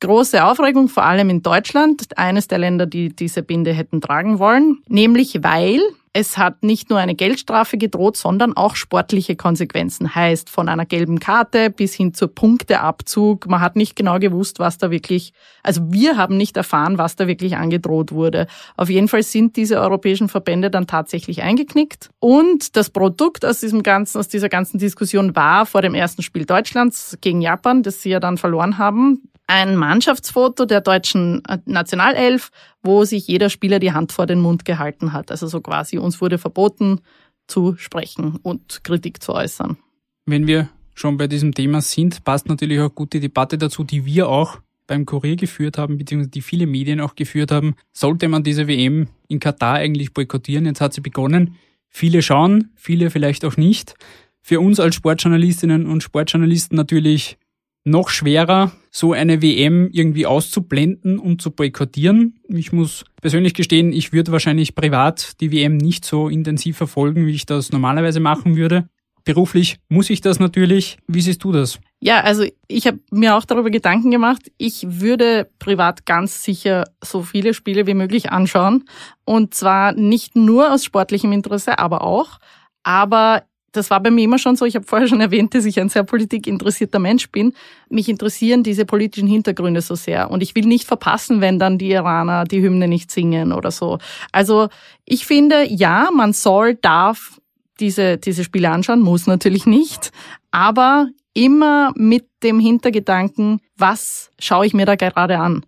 Große 0.00 0.44
Aufregung, 0.44 0.88
vor 0.88 1.04
allem 1.04 1.30
in 1.30 1.42
Deutschland, 1.42 2.16
eines 2.18 2.48
der 2.48 2.58
Länder, 2.58 2.86
die 2.86 3.16
diese 3.16 3.42
Binde 3.42 3.72
hätten 3.72 4.00
tragen 4.00 4.38
wollen, 4.38 4.82
nämlich 4.88 5.42
weil 5.42 5.80
es 6.16 6.38
hat 6.38 6.62
nicht 6.62 6.88
nur 6.88 6.98
eine 6.98 7.14
Geldstrafe 7.14 7.76
gedroht, 7.76 8.16
sondern 8.16 8.56
auch 8.56 8.74
sportliche 8.74 9.36
Konsequenzen. 9.36 10.14
Heißt 10.14 10.48
von 10.48 10.66
einer 10.70 10.86
gelben 10.86 11.20
Karte 11.20 11.68
bis 11.68 11.92
hin 11.92 12.14
zur 12.14 12.34
Punkteabzug. 12.34 13.46
Man 13.46 13.60
hat 13.60 13.76
nicht 13.76 13.96
genau 13.96 14.18
gewusst, 14.18 14.58
was 14.58 14.78
da 14.78 14.90
wirklich, 14.90 15.34
also 15.62 15.82
wir 15.92 16.16
haben 16.16 16.38
nicht 16.38 16.56
erfahren, 16.56 16.96
was 16.96 17.16
da 17.16 17.26
wirklich 17.26 17.58
angedroht 17.58 18.12
wurde. 18.12 18.46
Auf 18.78 18.88
jeden 18.88 19.08
Fall 19.08 19.22
sind 19.24 19.56
diese 19.56 19.78
europäischen 19.78 20.30
Verbände 20.30 20.70
dann 20.70 20.86
tatsächlich 20.86 21.42
eingeknickt. 21.42 22.08
Und 22.18 22.76
das 22.76 22.88
Produkt 22.88 23.44
aus 23.44 23.60
diesem 23.60 23.82
ganzen, 23.82 24.18
aus 24.18 24.28
dieser 24.28 24.48
ganzen 24.48 24.78
Diskussion 24.78 25.36
war 25.36 25.66
vor 25.66 25.82
dem 25.82 25.94
ersten 25.94 26.22
Spiel 26.22 26.46
Deutschlands 26.46 27.18
gegen 27.20 27.42
Japan, 27.42 27.82
das 27.82 28.00
sie 28.00 28.08
ja 28.08 28.20
dann 28.20 28.38
verloren 28.38 28.78
haben, 28.78 29.28
ein 29.46 29.76
Mannschaftsfoto 29.76 30.64
der 30.64 30.80
deutschen 30.80 31.44
äh, 31.46 31.58
Nationalelf, 31.66 32.50
wo 32.82 33.04
sich 33.04 33.26
jeder 33.26 33.50
Spieler 33.50 33.78
die 33.78 33.92
Hand 33.92 34.12
vor 34.12 34.26
den 34.26 34.40
Mund 34.40 34.64
gehalten 34.64 35.12
hat. 35.12 35.30
Also 35.30 35.46
so 35.46 35.60
quasi 35.60 35.98
uns 35.98 36.20
wurde 36.20 36.38
verboten 36.38 37.00
zu 37.46 37.76
sprechen 37.76 38.38
und 38.42 38.82
Kritik 38.82 39.22
zu 39.22 39.32
äußern. 39.32 39.76
Wenn 40.24 40.46
wir 40.46 40.68
schon 40.94 41.16
bei 41.16 41.28
diesem 41.28 41.54
Thema 41.54 41.80
sind, 41.80 42.24
passt 42.24 42.48
natürlich 42.48 42.80
auch 42.80 42.94
gut 42.94 43.12
die 43.12 43.20
Debatte 43.20 43.58
dazu, 43.58 43.84
die 43.84 44.04
wir 44.04 44.28
auch 44.28 44.58
beim 44.86 45.04
Kurier 45.04 45.36
geführt 45.36 45.78
haben, 45.78 45.98
beziehungsweise 45.98 46.30
die 46.30 46.42
viele 46.42 46.66
Medien 46.66 47.00
auch 47.00 47.14
geführt 47.14 47.50
haben. 47.50 47.74
Sollte 47.92 48.28
man 48.28 48.42
diese 48.42 48.66
WM 48.66 49.08
in 49.28 49.40
Katar 49.40 49.74
eigentlich 49.74 50.12
boykottieren? 50.12 50.66
Jetzt 50.66 50.80
hat 50.80 50.92
sie 50.92 51.00
begonnen. 51.00 51.56
Viele 51.88 52.22
schauen, 52.22 52.70
viele 52.76 53.10
vielleicht 53.10 53.44
auch 53.44 53.56
nicht. 53.56 53.94
Für 54.42 54.60
uns 54.60 54.78
als 54.78 54.94
Sportjournalistinnen 54.94 55.86
und 55.86 56.02
Sportjournalisten 56.02 56.76
natürlich 56.76 57.36
noch 57.84 58.08
schwerer, 58.08 58.72
so 58.96 59.12
eine 59.12 59.42
WM 59.42 59.90
irgendwie 59.92 60.24
auszublenden 60.24 61.18
und 61.18 61.42
zu 61.42 61.50
boykottieren. 61.50 62.40
Ich 62.48 62.72
muss 62.72 63.04
persönlich 63.20 63.52
gestehen, 63.52 63.92
ich 63.92 64.14
würde 64.14 64.32
wahrscheinlich 64.32 64.74
privat 64.74 65.38
die 65.42 65.52
WM 65.52 65.76
nicht 65.76 66.06
so 66.06 66.30
intensiv 66.30 66.78
verfolgen, 66.78 67.26
wie 67.26 67.34
ich 67.34 67.44
das 67.44 67.72
normalerweise 67.72 68.20
machen 68.20 68.56
würde. 68.56 68.88
Beruflich 69.24 69.76
muss 69.90 70.08
ich 70.08 70.22
das 70.22 70.40
natürlich. 70.40 70.96
Wie 71.08 71.20
siehst 71.20 71.44
du 71.44 71.52
das? 71.52 71.78
Ja, 72.00 72.22
also 72.22 72.46
ich 72.68 72.86
habe 72.86 73.00
mir 73.10 73.36
auch 73.36 73.44
darüber 73.44 73.68
Gedanken 73.68 74.10
gemacht. 74.10 74.50
Ich 74.56 74.86
würde 74.88 75.50
privat 75.58 76.06
ganz 76.06 76.42
sicher 76.42 76.84
so 77.04 77.20
viele 77.20 77.52
Spiele 77.52 77.86
wie 77.86 77.94
möglich 77.94 78.30
anschauen. 78.30 78.84
Und 79.26 79.52
zwar 79.52 79.92
nicht 79.92 80.36
nur 80.36 80.72
aus 80.72 80.86
sportlichem 80.86 81.32
Interesse, 81.32 81.78
aber 81.78 82.00
auch. 82.00 82.38
Aber 82.82 83.42
das 83.76 83.90
war 83.90 84.00
bei 84.00 84.10
mir 84.10 84.24
immer 84.24 84.38
schon 84.38 84.56
so. 84.56 84.64
Ich 84.64 84.74
habe 84.74 84.86
vorher 84.86 85.08
schon 85.08 85.20
erwähnt, 85.20 85.54
dass 85.54 85.64
ich 85.64 85.78
ein 85.80 85.88
sehr 85.88 86.04
politikinteressierter 86.04 86.98
Mensch 86.98 87.30
bin. 87.30 87.52
Mich 87.88 88.08
interessieren 88.08 88.62
diese 88.62 88.84
politischen 88.84 89.28
Hintergründe 89.28 89.80
so 89.80 89.94
sehr. 89.94 90.30
Und 90.30 90.42
ich 90.42 90.54
will 90.54 90.66
nicht 90.66 90.86
verpassen, 90.86 91.40
wenn 91.40 91.58
dann 91.58 91.78
die 91.78 91.90
Iraner 91.90 92.44
die 92.44 92.62
Hymne 92.62 92.88
nicht 92.88 93.10
singen 93.10 93.52
oder 93.52 93.70
so. 93.70 93.98
Also 94.32 94.68
ich 95.04 95.26
finde, 95.26 95.64
ja, 95.64 96.08
man 96.14 96.32
soll, 96.32 96.74
darf 96.74 97.38
diese, 97.80 98.16
diese 98.18 98.44
Spiele 98.44 98.70
anschauen, 98.70 99.00
muss 99.00 99.26
natürlich 99.26 99.66
nicht. 99.66 100.10
Aber 100.50 101.08
immer 101.34 101.92
mit 101.96 102.26
dem 102.42 102.58
Hintergedanken, 102.58 103.60
was 103.76 104.30
schaue 104.38 104.66
ich 104.66 104.74
mir 104.74 104.86
da 104.86 104.94
gerade 104.94 105.38
an? 105.38 105.66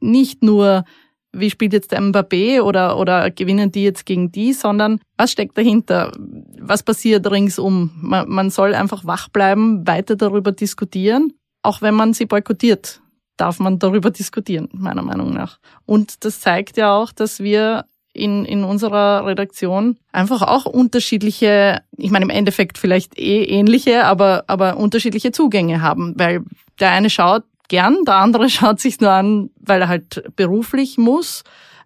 Nicht 0.00 0.42
nur, 0.42 0.84
wie 1.32 1.50
spielt 1.50 1.72
jetzt 1.72 1.92
der 1.92 2.00
Mbappé 2.00 2.62
oder, 2.62 2.98
oder 2.98 3.30
gewinnen 3.30 3.72
die 3.72 3.84
jetzt 3.84 4.06
gegen 4.06 4.32
die, 4.32 4.52
sondern 4.52 5.00
was 5.16 5.32
steckt 5.32 5.58
dahinter? 5.58 6.12
Was 6.64 6.82
passiert 6.82 7.30
ringsum? 7.30 7.90
Man, 7.96 8.28
man 8.28 8.50
soll 8.50 8.74
einfach 8.74 9.04
wach 9.04 9.28
bleiben, 9.28 9.86
weiter 9.86 10.16
darüber 10.16 10.52
diskutieren. 10.52 11.32
Auch 11.62 11.82
wenn 11.82 11.94
man 11.94 12.12
sie 12.12 12.26
boykottiert, 12.26 13.00
darf 13.36 13.58
man 13.58 13.78
darüber 13.78 14.10
diskutieren, 14.10 14.68
meiner 14.72 15.02
Meinung 15.02 15.32
nach. 15.32 15.58
Und 15.86 16.24
das 16.24 16.40
zeigt 16.40 16.76
ja 16.76 16.94
auch, 16.94 17.12
dass 17.12 17.40
wir 17.40 17.84
in, 18.12 18.44
in 18.44 18.64
unserer 18.64 19.24
Redaktion 19.26 19.96
einfach 20.12 20.42
auch 20.42 20.66
unterschiedliche, 20.66 21.82
ich 21.96 22.10
meine 22.10 22.24
im 22.24 22.30
Endeffekt 22.30 22.78
vielleicht 22.78 23.18
eh 23.18 23.44
ähnliche, 23.44 24.04
aber, 24.04 24.44
aber 24.48 24.76
unterschiedliche 24.76 25.32
Zugänge 25.32 25.80
haben, 25.80 26.14
weil 26.16 26.44
der 26.78 26.90
eine 26.90 27.10
schaut 27.10 27.44
gern, 27.68 28.04
der 28.06 28.16
andere 28.16 28.48
schaut 28.50 28.80
sich 28.80 29.00
nur 29.00 29.10
an, 29.10 29.50
weil 29.60 29.80
er 29.80 29.88
halt 29.88 30.22
beruflich 30.36 30.98
muss. 30.98 31.42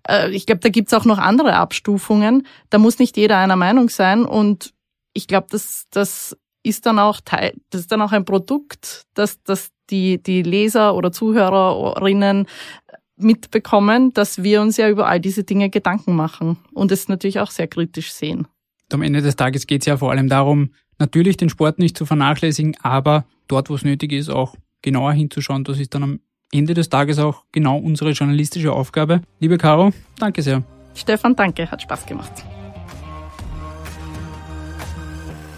Äh, 0.08 0.30
ich 0.30 0.46
glaube, 0.46 0.60
da 0.60 0.68
gibt's 0.68 0.94
auch 0.94 1.04
noch 1.04 1.18
andere 1.18 1.54
Abstufungen. 1.54 2.46
Da 2.70 2.78
muss 2.78 2.98
nicht 2.98 3.16
jeder 3.16 3.38
einer 3.38 3.56
Meinung 3.56 3.88
sein. 3.88 4.24
Und 4.24 4.74
ich 5.12 5.26
glaube, 5.26 5.46
das, 5.50 5.86
das 5.90 6.36
ist 6.62 6.86
dann 6.86 6.98
auch 6.98 7.20
Teil, 7.20 7.54
das 7.70 7.82
ist 7.82 7.92
dann 7.92 8.02
auch 8.02 8.12
ein 8.12 8.24
Produkt, 8.24 9.04
dass, 9.14 9.42
dass 9.44 9.70
die, 9.88 10.20
die 10.20 10.42
Leser 10.42 10.94
oder 10.94 11.12
Zuhörerinnen 11.12 12.46
mitbekommen, 13.16 14.12
dass 14.12 14.42
wir 14.42 14.60
uns 14.60 14.76
ja 14.76 14.88
über 14.88 15.06
all 15.06 15.20
diese 15.20 15.44
Dinge 15.44 15.70
Gedanken 15.70 16.16
machen 16.16 16.58
und 16.74 16.92
es 16.92 17.08
natürlich 17.08 17.40
auch 17.40 17.50
sehr 17.50 17.68
kritisch 17.68 18.12
sehen. 18.12 18.48
Am 18.92 19.02
Ende 19.02 19.22
des 19.22 19.36
Tages 19.36 19.66
geht 19.66 19.82
es 19.82 19.86
ja 19.86 19.96
vor 19.96 20.10
allem 20.10 20.28
darum, 20.28 20.72
natürlich 20.98 21.36
den 21.36 21.48
Sport 21.48 21.78
nicht 21.78 21.96
zu 21.96 22.04
vernachlässigen, 22.04 22.76
aber 22.82 23.26
dort, 23.48 23.70
wo 23.70 23.74
es 23.74 23.84
nötig 23.84 24.12
ist, 24.12 24.28
auch 24.28 24.56
genauer 24.82 25.12
hinzuschauen. 25.12 25.64
Das 25.64 25.78
ist 25.78 25.94
dann 25.94 26.02
am 26.02 26.20
Ende 26.52 26.74
des 26.74 26.88
Tages 26.88 27.18
auch 27.18 27.44
genau 27.52 27.78
unsere 27.78 28.10
journalistische 28.10 28.72
Aufgabe. 28.72 29.22
Liebe 29.40 29.58
Caro, 29.58 29.92
danke 30.18 30.42
sehr. 30.42 30.62
Stefan, 30.94 31.36
danke, 31.36 31.70
hat 31.70 31.82
Spaß 31.82 32.06
gemacht. 32.06 32.32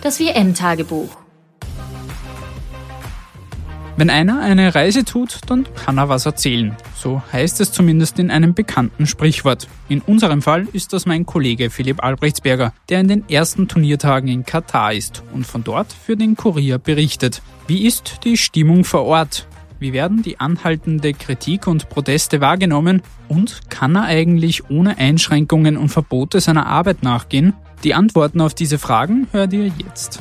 Das 0.02 0.20
WM-Tagebuch. 0.20 1.16
Wenn 3.98 4.10
einer 4.10 4.40
eine 4.40 4.76
Reise 4.76 5.04
tut, 5.04 5.40
dann 5.48 5.66
kann 5.74 5.98
er 5.98 6.08
was 6.08 6.24
erzählen. 6.24 6.76
So 6.94 7.20
heißt 7.32 7.60
es 7.60 7.72
zumindest 7.72 8.20
in 8.20 8.30
einem 8.30 8.54
bekannten 8.54 9.08
Sprichwort. 9.08 9.66
In 9.88 10.02
unserem 10.02 10.40
Fall 10.40 10.68
ist 10.72 10.92
das 10.92 11.04
mein 11.04 11.26
Kollege 11.26 11.68
Philipp 11.68 12.04
Albrechtsberger, 12.04 12.72
der 12.90 13.00
in 13.00 13.08
den 13.08 13.28
ersten 13.28 13.66
Turniertagen 13.66 14.28
in 14.28 14.44
Katar 14.44 14.92
ist 14.92 15.24
und 15.34 15.44
von 15.44 15.64
dort 15.64 15.92
für 15.92 16.16
den 16.16 16.36
Kurier 16.36 16.78
berichtet. 16.78 17.42
Wie 17.66 17.88
ist 17.88 18.20
die 18.22 18.36
Stimmung 18.36 18.84
vor 18.84 19.04
Ort? 19.04 19.47
Wie 19.80 19.92
werden 19.92 20.22
die 20.22 20.40
anhaltende 20.40 21.12
Kritik 21.12 21.68
und 21.68 21.88
Proteste 21.88 22.40
wahrgenommen? 22.40 23.00
Und 23.28 23.70
kann 23.70 23.94
er 23.94 24.04
eigentlich 24.04 24.70
ohne 24.70 24.98
Einschränkungen 24.98 25.76
und 25.76 25.88
Verbote 25.88 26.40
seiner 26.40 26.66
Arbeit 26.66 27.04
nachgehen? 27.04 27.54
Die 27.84 27.94
Antworten 27.94 28.40
auf 28.40 28.54
diese 28.54 28.78
Fragen 28.78 29.28
hört 29.30 29.52
ihr 29.52 29.66
jetzt. 29.66 30.20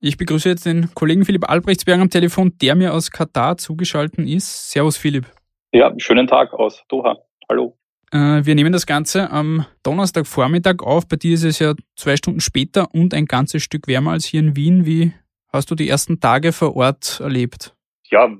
Ich 0.00 0.16
begrüße 0.16 0.48
jetzt 0.48 0.64
den 0.64 0.94
Kollegen 0.94 1.24
Philipp 1.24 1.48
Albrechtsberg 1.48 2.00
am 2.00 2.10
Telefon, 2.10 2.56
der 2.62 2.74
mir 2.74 2.94
aus 2.94 3.10
Katar 3.10 3.58
zugeschaltet 3.58 4.26
ist. 4.26 4.70
Servus 4.70 4.96
Philipp. 4.96 5.26
Ja, 5.72 5.92
schönen 5.98 6.26
Tag 6.26 6.54
aus 6.54 6.84
Doha. 6.88 7.16
Hallo. 7.50 7.76
Äh, 8.14 8.46
wir 8.46 8.54
nehmen 8.54 8.72
das 8.72 8.86
Ganze 8.86 9.30
am 9.32 9.66
Donnerstagvormittag 9.82 10.76
auf. 10.80 11.08
Bei 11.08 11.16
dir 11.16 11.34
ist 11.34 11.42
es 11.42 11.58
ja 11.58 11.74
zwei 11.96 12.16
Stunden 12.16 12.40
später 12.40 12.94
und 12.94 13.12
ein 13.12 13.26
ganzes 13.26 13.64
Stück 13.64 13.88
wärmer 13.88 14.12
als 14.12 14.24
hier 14.24 14.38
in 14.38 14.54
Wien. 14.54 14.86
Wie 14.86 15.12
hast 15.52 15.70
du 15.70 15.74
die 15.74 15.88
ersten 15.88 16.20
Tage 16.20 16.52
vor 16.52 16.76
Ort 16.76 17.18
erlebt? 17.20 17.74
Ja, 18.04 18.30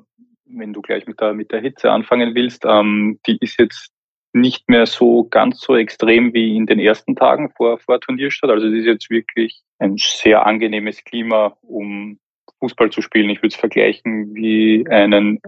wenn 0.46 0.72
du 0.72 0.80
gleich 0.80 1.08
mit 1.08 1.20
der, 1.20 1.34
mit 1.34 1.50
der 1.50 1.60
Hitze 1.60 1.90
anfangen 1.90 2.36
willst, 2.36 2.64
ähm, 2.64 3.18
die 3.26 3.36
ist 3.40 3.58
jetzt 3.58 3.90
nicht 4.32 4.68
mehr 4.68 4.86
so 4.86 5.24
ganz 5.24 5.60
so 5.60 5.76
extrem 5.76 6.32
wie 6.34 6.56
in 6.56 6.66
den 6.66 6.78
ersten 6.78 7.16
Tagen 7.16 7.50
vor, 7.56 7.78
vor 7.78 8.00
Turnierstart. 8.00 8.52
Also 8.52 8.68
es 8.68 8.74
ist 8.74 8.86
jetzt 8.86 9.10
wirklich 9.10 9.60
ein 9.80 9.96
sehr 9.96 10.46
angenehmes 10.46 11.02
Klima, 11.02 11.56
um 11.62 12.20
Fußball 12.60 12.90
zu 12.90 13.02
spielen. 13.02 13.30
Ich 13.30 13.38
würde 13.38 13.48
es 13.48 13.56
vergleichen 13.56 14.34
wie 14.34 14.86
einen 14.88 15.40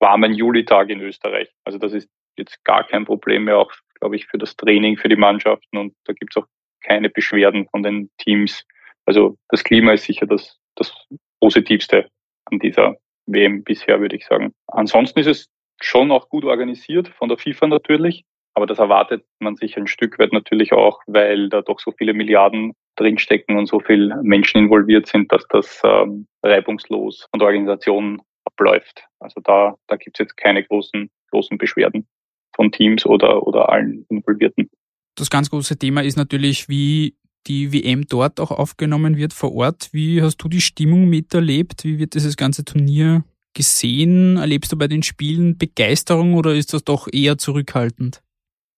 warmen 0.00 0.32
Julitag 0.32 0.88
in 0.88 1.00
Österreich. 1.00 1.50
Also 1.64 1.78
das 1.78 1.92
ist 1.92 2.08
jetzt 2.36 2.64
gar 2.64 2.86
kein 2.86 3.04
Problem 3.04 3.44
mehr, 3.44 3.58
auch, 3.58 3.72
glaube 4.00 4.16
ich, 4.16 4.26
für 4.26 4.38
das 4.38 4.56
Training, 4.56 4.96
für 4.96 5.08
die 5.08 5.16
Mannschaften. 5.16 5.76
Und 5.76 5.94
da 6.04 6.12
gibt 6.12 6.36
es 6.36 6.42
auch 6.42 6.46
keine 6.82 7.08
Beschwerden 7.08 7.66
von 7.68 7.82
den 7.82 8.10
Teams. 8.18 8.64
Also 9.06 9.36
das 9.48 9.64
Klima 9.64 9.92
ist 9.92 10.04
sicher 10.04 10.26
das, 10.26 10.58
das 10.76 10.92
Positivste 11.40 12.08
an 12.46 12.58
dieser 12.58 12.96
WM 13.26 13.64
bisher, 13.64 14.00
würde 14.00 14.16
ich 14.16 14.26
sagen. 14.26 14.52
Ansonsten 14.68 15.20
ist 15.20 15.26
es 15.26 15.48
schon 15.80 16.10
auch 16.10 16.28
gut 16.28 16.44
organisiert 16.44 17.08
von 17.08 17.28
der 17.28 17.38
FIFA 17.38 17.68
natürlich. 17.68 18.24
Aber 18.56 18.66
das 18.66 18.78
erwartet 18.78 19.24
man 19.40 19.56
sich 19.56 19.76
ein 19.76 19.88
Stück 19.88 20.18
weit 20.18 20.32
natürlich 20.32 20.72
auch, 20.72 21.00
weil 21.08 21.48
da 21.48 21.60
doch 21.60 21.80
so 21.80 21.90
viele 21.90 22.14
Milliarden 22.14 22.74
drinstecken 22.94 23.58
und 23.58 23.66
so 23.66 23.80
viele 23.80 24.22
Menschen 24.22 24.58
involviert 24.58 25.08
sind, 25.08 25.32
dass 25.32 25.44
das 25.48 25.82
ähm, 25.84 26.28
reibungslos 26.44 27.26
von 27.30 27.40
der 27.40 27.48
Organisation 27.48 28.22
abläuft. 28.44 29.04
Also 29.18 29.40
da, 29.40 29.74
da 29.88 29.96
gibt 29.96 30.16
es 30.16 30.24
jetzt 30.24 30.36
keine 30.36 30.62
großen, 30.62 31.10
großen 31.32 31.58
Beschwerden 31.58 32.06
von 32.54 32.72
Teams 32.72 33.06
oder, 33.06 33.46
oder 33.46 33.68
allen 33.68 34.04
Involvierten. 34.08 34.70
Das 35.16 35.30
ganz 35.30 35.50
große 35.50 35.78
Thema 35.78 36.02
ist 36.02 36.16
natürlich, 36.16 36.68
wie 36.68 37.14
die 37.46 37.72
WM 37.72 38.06
dort 38.08 38.40
auch 38.40 38.50
aufgenommen 38.50 39.16
wird 39.16 39.32
vor 39.32 39.54
Ort. 39.54 39.90
Wie 39.92 40.22
hast 40.22 40.38
du 40.38 40.48
die 40.48 40.60
Stimmung 40.60 41.08
miterlebt? 41.08 41.84
Wie 41.84 41.98
wird 41.98 42.14
dieses 42.14 42.36
ganze 42.36 42.64
Turnier 42.64 43.24
gesehen? 43.54 44.36
Erlebst 44.36 44.72
du 44.72 44.78
bei 44.78 44.88
den 44.88 45.02
Spielen 45.02 45.58
Begeisterung 45.58 46.34
oder 46.34 46.54
ist 46.54 46.72
das 46.72 46.84
doch 46.84 47.06
eher 47.12 47.38
zurückhaltend? 47.38 48.22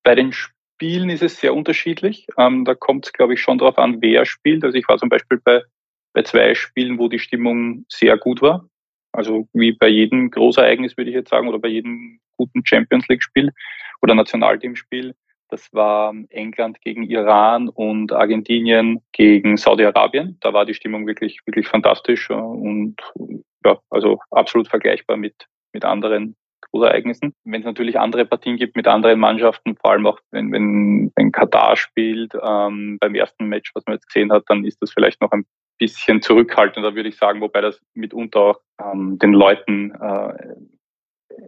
Bei 0.03 0.15
den 0.15 0.33
Spielen 0.33 1.11
ist 1.11 1.23
es 1.23 1.41
sehr 1.41 1.55
unterschiedlich. 1.55 2.27
Ähm, 2.37 2.65
da 2.65 2.75
kommt 2.75 3.07
es, 3.07 3.13
glaube 3.13 3.35
ich, 3.35 3.41
schon 3.41 3.59
darauf 3.59 3.79
an, 3.79 3.99
wer 4.01 4.27
spielt. 4.27 4.65
Also 4.65 4.77
ich 4.77 4.87
war 4.89 4.99
zum 4.99 5.09
Beispiel 5.09 5.41
bei, 5.43 5.63
bei 6.13 6.23
zwei 6.23 6.55
Spielen, 6.55 6.99
wo 6.99 7.09
die 7.09 7.19
Stimmung 7.19 7.87
sehr 7.89 8.19
gut 8.19 8.43
war. 8.43 8.69
Also 9.17 9.49
wie 9.53 9.73
bei 9.73 9.89
jedem 9.89 10.31
Großereignis, 10.31 10.97
würde 10.97 11.11
ich 11.11 11.17
jetzt 11.17 11.31
sagen, 11.31 11.49
oder 11.49 11.59
bei 11.59 11.69
jedem 11.69 12.21
guten 12.37 12.65
Champions 12.65 13.09
League-Spiel 13.09 13.53
oder 14.03 14.15
Nationalteamspiel. 14.15 15.15
Das 15.49 15.73
war 15.73 16.13
England 16.31 16.81
gegen 16.81 17.05
Iran 17.05 17.69
und 17.69 18.13
Argentinien 18.13 19.01
gegen 19.13 19.57
Saudi-Arabien. 19.57 20.37
Da 20.41 20.53
war 20.53 20.67
die 20.67 20.75
Stimmung 20.75 21.07
wirklich, 21.07 21.41
wirklich 21.47 21.69
fantastisch 21.69 22.31
und 22.31 22.97
ja, 23.65 23.79
also 23.91 24.19
absolut 24.31 24.69
vergleichbar 24.69 25.17
mit, 25.17 25.47
mit 25.73 25.85
anderen 25.85 26.37
Großereignissen. 26.71 27.33
Wenn 27.45 27.61
es 27.61 27.67
natürlich 27.67 27.99
andere 27.99 28.27
Partien 28.27 28.57
gibt 28.57 28.77
mit 28.77 28.89
anderen 28.89 29.21
Mannschaften, 29.21 29.77
vor 29.77 29.93
allem 29.93 30.07
auch 30.07 30.19
wenn, 30.33 30.53
wenn, 30.53 31.13
wenn 31.15 31.33
Katar 31.33 31.77
spielt, 31.77 32.35
ähm, 32.43 32.99
beim 33.01 33.15
ersten 33.15 33.47
Match, 33.47 33.71
was 33.75 33.85
man 33.87 33.95
jetzt 33.95 34.09
gesehen 34.09 34.33
hat, 34.33 34.45
dann 34.49 34.65
ist 34.65 34.83
das 34.83 34.93
vielleicht 34.93 35.21
noch 35.21 35.31
ein 35.31 35.47
bisschen 35.79 36.23
zurückhaltender, 36.23 36.95
würde 36.95 37.09
ich 37.09 37.17
sagen, 37.17 37.41
wobei 37.41 37.61
das 37.61 37.81
mitunter 37.95 38.41
auch 38.41 38.61
ähm, 38.81 39.19
den 39.19 39.33
Leuten 39.33 39.93
äh, 39.93 40.57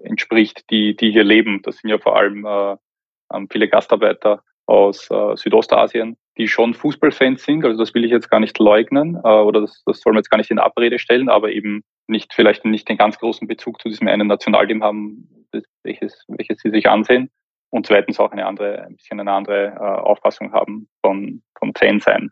entspricht, 0.05 0.71
die, 0.71 0.97
die 0.97 1.11
hier 1.11 1.25
leben. 1.25 1.63
Das 1.63 1.79
sind 1.79 1.91
ja 1.91 1.99
vor 1.99 2.17
allem 2.17 2.45
äh, 2.45 2.77
ähm, 3.33 3.49
viele 3.51 3.69
Gastarbeiter 3.69 4.43
aus 4.67 5.11
äh, 5.11 5.37
Südostasien, 5.37 6.17
die 6.37 6.47
schon 6.47 6.75
Fußballfans 6.75 7.43
sind. 7.43 7.65
Also 7.65 7.79
das 7.79 7.95
will 7.95 8.05
ich 8.05 8.11
jetzt 8.11 8.31
gar 8.31 8.41
nicht 8.41 8.59
leugnen 8.59 9.17
äh, 9.17 9.29
oder 9.29 9.63
das, 9.63 9.83
das 9.87 10.01
soll 10.01 10.13
man 10.13 10.21
jetzt 10.21 10.31
gar 10.31 10.39
nicht 10.39 10.51
in 10.51 10.59
Abrede 10.59 10.99
stellen, 10.99 11.29
aber 11.29 11.51
eben 11.51 11.83
nicht 12.07 12.35
vielleicht 12.35 12.65
nicht 12.65 12.89
den 12.89 12.99
ganz 12.99 13.19
großen 13.19 13.49
Bezug 13.49 13.81
zu 13.81 13.89
diesem 13.89 14.09
einen 14.09 14.29
Nationalteam 14.29 14.83
haben, 14.83 15.47
welches, 15.83 16.25
welches 16.29 16.59
sie 16.61 16.71
sich 16.71 16.89
ansehen. 16.89 17.31
Und 17.71 17.87
zweitens 17.87 18.19
auch 18.19 18.33
eine 18.33 18.47
andere, 18.47 18.83
ein 18.83 18.97
bisschen 18.97 19.21
eine 19.21 19.33
andere 19.33 19.67
äh, 19.67 19.79
Auffassung 19.79 20.53
haben 20.53 20.89
von, 21.03 21.43
von 21.59 21.73
Fan 21.75 22.01
sein. 22.01 22.31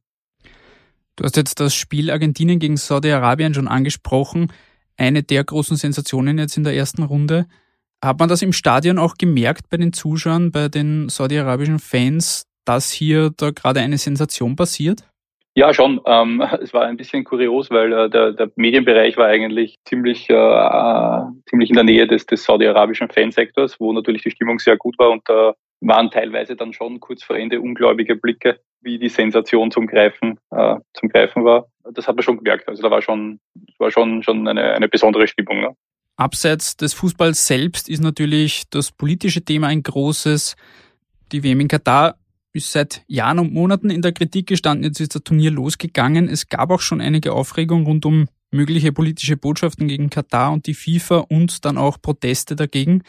Du 1.17 1.25
hast 1.25 1.37
jetzt 1.37 1.61
das 1.61 1.75
Spiel 1.75 2.11
Argentinien 2.11 2.59
gegen 2.59 2.77
Saudi-Arabien 2.77 3.55
schon 3.55 3.69
angesprochen. 3.69 4.53
Eine 4.99 5.23
der 5.23 5.45
großen 5.45 5.77
Sensationen 5.77 6.39
jetzt 6.39 6.57
in 6.57 6.65
der 6.65 6.75
ersten 6.75 7.03
Runde. 7.03 7.47
Hat 8.05 8.19
man 8.19 8.29
das 8.29 8.43
im 8.43 8.53
Stadion 8.53 8.99
auch 8.99 9.15
gemerkt 9.17 9.71
bei 9.71 9.79
den 9.79 9.95
Zuschauern, 9.95 10.53
bei 10.53 10.69
den 10.69 11.09
saudi-arabischen 11.09 11.79
Fans, 11.79 12.47
dass 12.67 12.91
hier 12.91 13.31
da 13.35 13.51
gerade 13.51 13.81
eine 13.81 13.97
Sensation 13.97 14.57
passiert? 14.57 15.05
Ja, 15.55 15.73
schon. 15.73 16.03
Ähm, 16.05 16.43
es 16.63 16.75
war 16.75 16.85
ein 16.85 16.99
bisschen 16.99 17.25
kurios, 17.25 17.71
weil 17.71 17.93
äh, 17.93 18.11
der, 18.11 18.33
der 18.33 18.51
Medienbereich 18.57 19.17
war 19.17 19.27
eigentlich 19.27 19.77
ziemlich, 19.87 20.29
äh, 20.29 21.21
ziemlich 21.49 21.71
in 21.71 21.77
der 21.77 21.85
Nähe 21.85 22.07
des, 22.07 22.27
des 22.27 22.45
saudi-arabischen 22.45 23.09
Fansektors, 23.09 23.81
wo 23.81 23.91
natürlich 23.95 24.23
die 24.23 24.31
Stimmung 24.31 24.59
sehr 24.59 24.77
gut 24.77 24.99
war 24.99 25.11
und 25.11 25.23
da 25.27 25.55
waren 25.81 26.11
teilweise 26.11 26.57
dann 26.57 26.73
schon 26.73 27.01
kurz 27.01 27.23
vor 27.23 27.37
Ende 27.37 27.61
ungläubige 27.61 28.17
Blicke, 28.17 28.61
wie 28.81 28.99
die 28.99 29.09
Sensation 29.09 29.71
zum 29.71 29.87
Greifen, 29.87 30.39
äh, 30.51 30.77
zum 30.95 31.09
Greifen 31.09 31.45
war. 31.45 31.67
Das 31.93 32.09
hat 32.09 32.17
man 32.17 32.23
schon 32.23 32.39
gemerkt. 32.39 32.69
Also 32.69 32.83
da 32.83 32.91
war 32.91 33.03
schon, 33.03 33.41
war 33.79 33.91
schon, 33.91 34.23
schon 34.23 34.47
eine, 34.49 34.75
eine 34.75 34.89
besondere 34.89 35.27
Stimmung. 35.27 35.61
Ne? 35.61 35.77
Abseits 36.17 36.77
des 36.77 36.95
Fußballs 36.95 37.47
selbst 37.47 37.89
ist 37.89 38.03
natürlich 38.03 38.65
das 38.71 38.91
politische 38.91 39.45
Thema 39.45 39.69
ein 39.69 39.83
großes. 39.83 40.57
Die 41.33 41.45
WM 41.45 41.61
in 41.61 41.69
Katar 41.69 42.17
ist 42.53 42.73
seit 42.73 43.03
Jahren 43.07 43.39
und 43.39 43.53
Monaten 43.53 43.91
in 43.91 44.03
der 44.03 44.13
Kritik 44.13 44.47
gestanden. 44.47 44.85
Jetzt 44.85 45.01
ist 45.01 45.15
das 45.15 45.23
Turnier 45.23 45.51
losgegangen. 45.51 46.29
Es 46.29 46.49
gab 46.49 46.71
auch 46.71 46.81
schon 46.81 47.03
einige 47.03 47.33
Aufregung 47.33 47.85
rund 47.85 48.07
um 48.07 48.29
mögliche 48.51 48.93
politische 48.93 49.37
Botschaften 49.37 49.89
gegen 49.89 50.09
Katar 50.09 50.53
und 50.53 50.67
die 50.67 50.75
FIFA 50.75 51.27
und 51.29 51.65
dann 51.65 51.77
auch 51.77 52.01
Proteste 52.01 52.57
dagegen. 52.57 53.03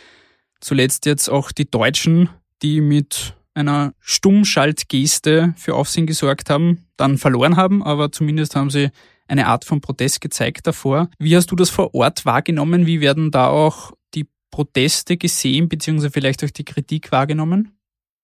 Zuletzt 0.60 1.06
jetzt 1.06 1.30
auch 1.30 1.52
die 1.52 1.70
Deutschen, 1.70 2.30
die 2.62 2.82
mit 2.82 3.36
einer 3.54 3.94
Stummschaltgeste 4.00 5.54
für 5.58 5.76
Aufsehen 5.76 6.06
gesorgt 6.06 6.50
haben, 6.50 6.86
dann 6.96 7.18
verloren 7.18 7.58
haben, 7.58 7.84
aber 7.84 8.12
zumindest 8.12 8.56
haben 8.56 8.70
sie 8.70 8.92
eine 9.28 9.48
Art 9.48 9.66
von 9.66 9.82
Protest 9.82 10.22
gezeigt 10.22 10.68
davor. 10.68 11.10
Wie 11.20 11.36
hast 11.36 11.52
du 11.52 11.56
das 11.56 11.70
vor 11.70 11.94
Ort 11.94 12.26
wahrgenommen? 12.26 12.86
Wie 12.86 13.02
werden 13.02 13.32
da 13.32 13.48
auch 13.48 13.92
die 14.14 14.26
Proteste 14.52 15.18
gesehen, 15.18 15.68
beziehungsweise 15.68 16.12
vielleicht 16.12 16.44
auch 16.44 16.52
die 16.52 16.66
Kritik 16.66 17.12
wahrgenommen? 17.12 17.78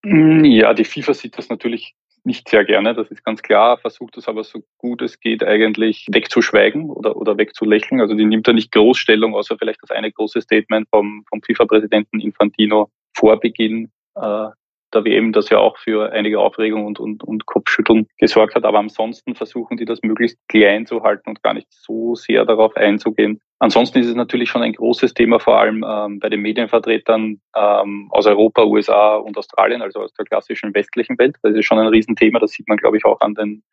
Mm, 0.03 0.45
ja, 0.45 0.73
die 0.73 0.85
FIFA 0.85 1.13
sieht 1.13 1.37
das 1.37 1.49
natürlich 1.49 1.95
nicht 2.25 2.47
sehr 2.47 2.63
gerne, 2.63 2.93
das 2.93 3.09
ist 3.09 3.25
ganz 3.25 3.41
klar, 3.41 3.77
versucht 3.77 4.15
das 4.15 4.29
aber 4.29 4.45
so 4.45 4.63
gut 4.77 5.01
es 5.01 5.19
geht 5.19 5.43
eigentlich 5.43 6.07
wegzuschweigen 6.09 6.89
oder, 6.89 7.17
oder 7.17 7.37
wegzulächeln. 7.37 7.99
Also 7.99 8.13
die 8.13 8.23
nimmt 8.23 8.47
da 8.47 8.53
nicht 8.53 8.71
Großstellung, 8.71 9.35
außer 9.35 9.57
vielleicht 9.57 9.81
das 9.81 9.91
eine 9.91 10.11
große 10.11 10.41
Statement 10.41 10.87
vom, 10.89 11.25
vom 11.27 11.41
FIFA-Präsidenten 11.41 12.21
Infantino 12.21 12.89
vor 13.13 13.39
Beginn 13.39 13.91
äh, 14.15 14.49
der 14.93 15.05
WM, 15.05 15.31
das 15.31 15.49
ja 15.49 15.57
auch 15.57 15.77
für 15.77 16.11
einige 16.11 16.39
Aufregung 16.39 16.85
und, 16.85 16.99
und, 16.99 17.23
und 17.23 17.45
Kopfschütteln 17.45 18.07
gesorgt 18.17 18.55
hat. 18.55 18.63
Aber 18.63 18.79
ansonsten 18.79 19.35
versuchen 19.35 19.77
die 19.77 19.85
das 19.85 20.01
möglichst 20.03 20.37
klein 20.47 20.85
zu 20.85 21.03
halten 21.03 21.29
und 21.29 21.43
gar 21.43 21.53
nicht 21.53 21.67
so 21.69 22.15
sehr 22.15 22.45
darauf 22.45 22.75
einzugehen. 22.75 23.41
Ansonsten 23.59 23.99
ist 23.99 24.07
es 24.07 24.15
natürlich 24.15 24.49
schon 24.49 24.61
ein 24.61 24.73
großes 24.73 25.13
Thema, 25.13 25.39
vor 25.39 25.59
allem 25.59 25.85
ähm, 25.87 26.19
bei 26.19 26.29
den 26.29 26.41
Medienvertretern 26.41 27.39
ähm, 27.55 28.07
aus 28.11 28.25
Europa, 28.25 28.63
USA 28.63 29.15
und 29.15 29.37
Australien, 29.37 29.81
also 29.81 30.01
aus 30.01 30.13
der 30.13 30.25
klassischen 30.25 30.73
westlichen 30.73 31.17
Welt. 31.17 31.35
Das 31.41 31.55
ist 31.55 31.65
schon 31.65 31.79
ein 31.79 31.87
Riesenthema. 31.87 32.39
Das 32.39 32.51
sieht 32.51 32.67
man, 32.67 32.77
glaube 32.77 32.97
ich, 32.97 33.05
auch 33.05 33.19
an 33.21 33.35
den, 33.35 33.63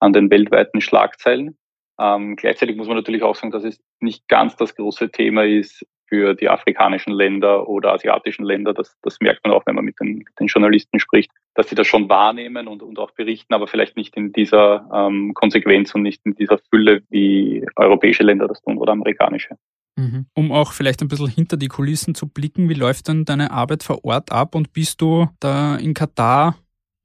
an 0.00 0.12
den 0.12 0.30
weltweiten 0.30 0.80
Schlagzeilen. 0.80 1.56
Ähm, 2.00 2.36
gleichzeitig 2.36 2.76
muss 2.76 2.86
man 2.86 2.96
natürlich 2.96 3.22
auch 3.22 3.34
sagen, 3.34 3.50
dass 3.50 3.64
es 3.64 3.80
nicht 4.00 4.28
ganz 4.28 4.54
das 4.56 4.74
große 4.76 5.10
Thema 5.10 5.44
ist 5.44 5.84
für 6.08 6.34
die 6.34 6.48
afrikanischen 6.48 7.12
Länder 7.12 7.68
oder 7.68 7.92
asiatischen 7.92 8.44
Länder. 8.44 8.74
Das, 8.74 8.96
das 9.02 9.20
merkt 9.20 9.44
man 9.44 9.52
auch, 9.52 9.64
wenn 9.66 9.74
man 9.74 9.84
mit 9.84 10.00
den, 10.00 10.24
den 10.38 10.46
Journalisten 10.46 10.98
spricht, 11.00 11.30
dass 11.54 11.68
sie 11.68 11.74
das 11.74 11.86
schon 11.86 12.08
wahrnehmen 12.08 12.68
und, 12.68 12.82
und 12.82 12.98
auch 12.98 13.10
berichten, 13.12 13.54
aber 13.54 13.66
vielleicht 13.66 13.96
nicht 13.96 14.16
in 14.16 14.32
dieser 14.32 14.88
ähm, 14.92 15.34
Konsequenz 15.34 15.94
und 15.94 16.02
nicht 16.02 16.24
in 16.24 16.34
dieser 16.34 16.58
Fülle, 16.70 17.02
wie 17.10 17.66
europäische 17.76 18.22
Länder 18.22 18.48
das 18.48 18.62
tun 18.62 18.78
oder 18.78 18.92
amerikanische. 18.92 19.56
Mhm. 19.96 20.26
Um 20.34 20.52
auch 20.52 20.72
vielleicht 20.72 21.02
ein 21.02 21.08
bisschen 21.08 21.28
hinter 21.28 21.56
die 21.56 21.68
Kulissen 21.68 22.14
zu 22.14 22.28
blicken, 22.28 22.68
wie 22.68 22.74
läuft 22.74 23.08
denn 23.08 23.24
deine 23.24 23.50
Arbeit 23.50 23.82
vor 23.82 24.04
Ort 24.04 24.30
ab 24.30 24.54
und 24.54 24.72
bist 24.72 25.00
du 25.00 25.28
da 25.40 25.76
in 25.76 25.94
Katar 25.94 26.56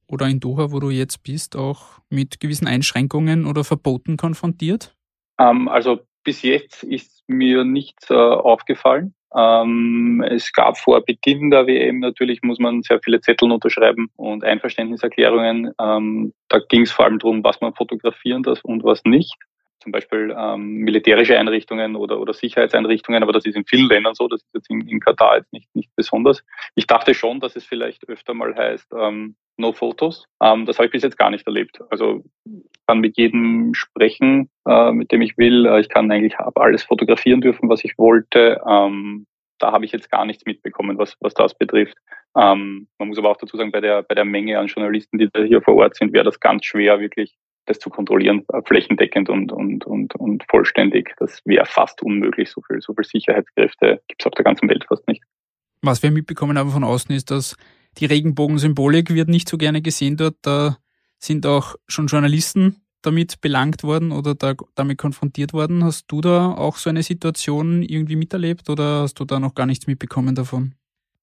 oder 0.08 0.28
in 0.28 0.40
Doha, 0.40 0.72
wo 0.72 0.80
du 0.80 0.92
jetzt 0.92 1.24
bist, 1.24 1.56
auch 1.56 2.00
mit 2.10 2.40
gewissen 2.40 2.68
Einschränkungen 2.68 3.46
oder 3.46 3.64
Verboten 3.64 4.16
konfrontiert? 4.16 4.96
Ähm, 5.40 5.68
also 5.68 6.02
bis 6.24 6.42
jetzt 6.42 6.84
ist 6.84 7.24
mir 7.28 7.64
nichts 7.64 8.10
äh, 8.10 8.14
aufgefallen. 8.14 9.14
Ähm, 9.36 10.24
es 10.28 10.52
gab 10.54 10.78
vor 10.78 11.02
Beginn 11.04 11.50
der 11.50 11.66
WM 11.66 12.00
natürlich, 12.00 12.44
muss 12.44 12.60
man 12.60 12.84
sehr 12.84 13.00
viele 13.04 13.20
Zettel 13.20 13.52
unterschreiben 13.52 14.10
und 14.16 14.44
Einverständniserklärungen. 14.44 15.74
Ähm, 15.80 16.34
da 16.50 16.60
ging 16.70 16.84
es 16.84 16.92
vor 16.92 17.06
allem 17.06 17.20
darum, 17.20 17.44
was 17.44 17.60
man 17.60 17.74
fotografieren 17.74 18.44
darf 18.44 18.64
und 18.64 18.84
was 18.84 19.04
nicht. 19.06 19.36
Zum 19.80 19.92
Beispiel 19.92 20.34
ähm, 20.38 20.76
militärische 20.78 21.38
Einrichtungen 21.38 21.96
oder, 21.96 22.20
oder 22.20 22.34
Sicherheitseinrichtungen, 22.34 23.22
aber 23.22 23.34
das 23.34 23.46
ist 23.46 23.56
in 23.56 23.66
vielen 23.66 23.90
Ländern 23.90 24.14
so, 24.14 24.28
das 24.30 24.42
ist 24.42 24.54
jetzt 24.54 24.70
in, 24.70 24.88
in 24.88 25.00
Katar 25.00 25.38
jetzt 25.38 25.52
nicht, 25.52 25.76
nicht 25.76 25.90
besonders. 25.96 26.44
Ich 26.76 26.88
dachte 26.88 27.14
schon, 27.14 27.42
dass 27.42 27.56
es 27.56 27.66
vielleicht 27.66 28.08
öfter 28.08 28.34
mal 28.34 28.56
heißt, 28.56 28.94
ähm, 28.98 29.36
no 29.58 29.74
Fotos. 29.74 30.26
Ähm, 30.42 30.66
das 30.66 30.78
habe 30.78 30.88
ich 30.88 30.92
bis 30.92 31.04
jetzt 31.04 31.18
gar 31.18 31.30
nicht 31.30 31.46
erlebt. 31.46 31.80
Also 31.90 32.24
kann 32.88 33.00
mit 33.00 33.18
jedem 33.18 33.74
sprechen, 33.74 34.50
äh, 34.68 34.92
mit 34.92 35.12
dem 35.12 35.22
ich 35.22 35.38
will. 35.38 35.66
Äh, 35.66 35.82
ich 35.82 35.90
kann 35.90 36.12
eigentlich 36.12 36.38
alles 36.56 36.84
fotografieren 36.84 37.42
dürfen, 37.42 37.70
was 37.70 37.84
ich 37.84 37.98
wollte. 37.98 38.62
Ähm, 38.68 39.26
da 39.60 39.72
habe 39.72 39.86
ich 39.86 39.92
jetzt 39.92 40.12
gar 40.12 40.26
nichts 40.26 40.46
mitbekommen, 40.46 40.98
was, 40.98 41.16
was 41.22 41.34
das 41.34 41.58
betrifft. 41.58 41.96
Ähm, 42.36 42.88
man 42.98 43.08
muss 43.08 43.18
aber 43.18 43.30
auch 43.30 43.38
dazu 43.38 43.56
sagen, 43.56 43.72
bei 43.72 43.82
der, 43.82 44.04
bei 44.04 44.16
der 44.16 44.26
Menge 44.26 44.60
an 44.60 44.68
Journalisten, 44.68 45.18
die 45.18 45.30
da 45.32 45.44
hier 45.44 45.62
vor 45.62 45.76
Ort 45.76 45.96
sind, 45.96 46.12
wäre 46.14 46.26
das 46.26 46.40
ganz 46.40 46.66
schwer, 46.66 47.00
wirklich 47.00 47.36
das 47.66 47.80
zu 47.80 47.90
kontrollieren, 47.90 48.44
äh, 48.52 48.62
flächendeckend 48.66 49.30
und, 49.30 49.52
und, 49.52 49.86
und, 49.86 50.16
und 50.16 50.44
vollständig. 50.50 51.14
Das 51.18 51.42
wäre 51.46 51.66
fast 51.66 52.02
unmöglich. 52.04 52.50
So 52.50 52.62
viel, 52.62 52.82
so 52.82 52.94
viel 52.94 53.06
Sicherheitskräfte 53.06 54.02
gibt 54.08 54.22
es 54.22 54.26
auf 54.26 54.34
der 54.34 54.44
ganzen 54.44 54.70
Welt 54.70 54.84
fast 54.88 55.08
nicht. 55.08 55.24
Was 55.82 56.04
wir 56.04 56.12
mitbekommen 56.12 56.58
haben 56.58 56.72
von 56.72 56.84
außen 56.84 57.16
ist, 57.16 57.32
dass 57.32 57.56
die 58.00 58.06
Regenbogensymbolik 58.06 59.14
wird 59.14 59.30
nicht 59.30 59.50
so 59.50 59.58
gerne 59.58 59.82
gesehen 59.82 60.18
dort. 60.18 60.36
Da 60.42 60.78
sind 61.20 61.46
auch 61.46 61.76
schon 61.88 62.08
Journalisten 62.08 62.84
damit 63.02 63.42
belangt 63.42 63.84
worden 63.84 64.12
oder 64.12 64.34
da, 64.34 64.54
damit 64.76 64.98
konfrontiert 64.98 65.54
worden. 65.54 65.84
Hast 65.84 66.12
du 66.12 66.22
da 66.22 66.54
auch 66.54 66.78
so 66.78 66.90
eine 66.90 67.04
Situation 67.04 67.84
irgendwie 67.84 68.16
miterlebt 68.16 68.70
oder 68.70 69.02
hast 69.02 69.16
du 69.20 69.26
da 69.26 69.40
noch 69.40 69.56
gar 69.56 69.66
nichts 69.66 69.88
mitbekommen 69.88 70.36
davon? 70.36 70.76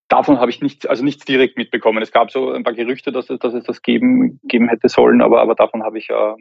Davon 0.08 0.38
habe 0.38 0.50
ich 0.50 0.60
nichts, 0.60 0.86
also 0.86 1.04
nichts 1.04 1.24
direkt 1.24 1.56
mitbekommen. 1.56 2.02
Es 2.02 2.10
gab 2.10 2.30
so 2.30 2.50
ein 2.50 2.64
paar 2.64 2.74
Gerüchte, 2.74 3.12
dass 3.12 3.30
es, 3.30 3.38
dass 3.38 3.54
es 3.54 3.64
das 3.64 3.82
geben, 3.82 4.40
geben 4.42 4.68
hätte 4.68 4.88
sollen, 4.88 5.22
aber, 5.22 5.40
aber 5.40 5.54
davon 5.54 5.82
habe 5.82 5.98
ich 5.98 6.10
äh, 6.10 6.34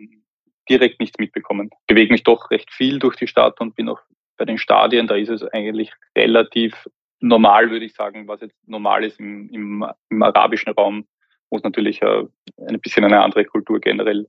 direkt 0.69 0.99
nichts 0.99 1.19
mitbekommen. 1.19 1.69
Ich 1.71 1.87
bewege 1.87 2.11
mich 2.11 2.23
doch 2.23 2.49
recht 2.51 2.71
viel 2.71 2.99
durch 2.99 3.15
die 3.15 3.27
Stadt 3.27 3.61
und 3.61 3.75
bin 3.75 3.89
auch 3.89 3.99
bei 4.37 4.45
den 4.45 4.57
Stadien, 4.57 5.07
da 5.07 5.15
ist 5.15 5.29
es 5.29 5.43
eigentlich 5.43 5.91
relativ 6.17 6.87
normal, 7.21 7.69
würde 7.69 7.85
ich 7.85 7.93
sagen, 7.93 8.27
was 8.27 8.41
jetzt 8.41 8.55
normal 8.67 9.03
ist 9.03 9.19
im, 9.19 9.49
im, 9.49 9.85
im 10.09 10.23
arabischen 10.23 10.73
Raum, 10.73 11.05
wo 11.49 11.57
es 11.57 11.63
natürlich 11.63 12.01
äh, 12.01 12.23
ein 12.67 12.79
bisschen 12.79 13.03
eine 13.05 13.21
andere 13.21 13.45
Kultur 13.45 13.79
generell, 13.79 14.27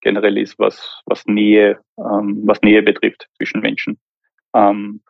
generell 0.00 0.38
ist, 0.38 0.58
was, 0.58 1.02
was 1.06 1.24
Nähe, 1.26 1.80
ähm, 1.98 2.42
was 2.44 2.60
Nähe 2.62 2.82
betrifft 2.82 3.28
zwischen 3.36 3.60
Menschen. 3.60 3.98
Ähm, 4.54 5.02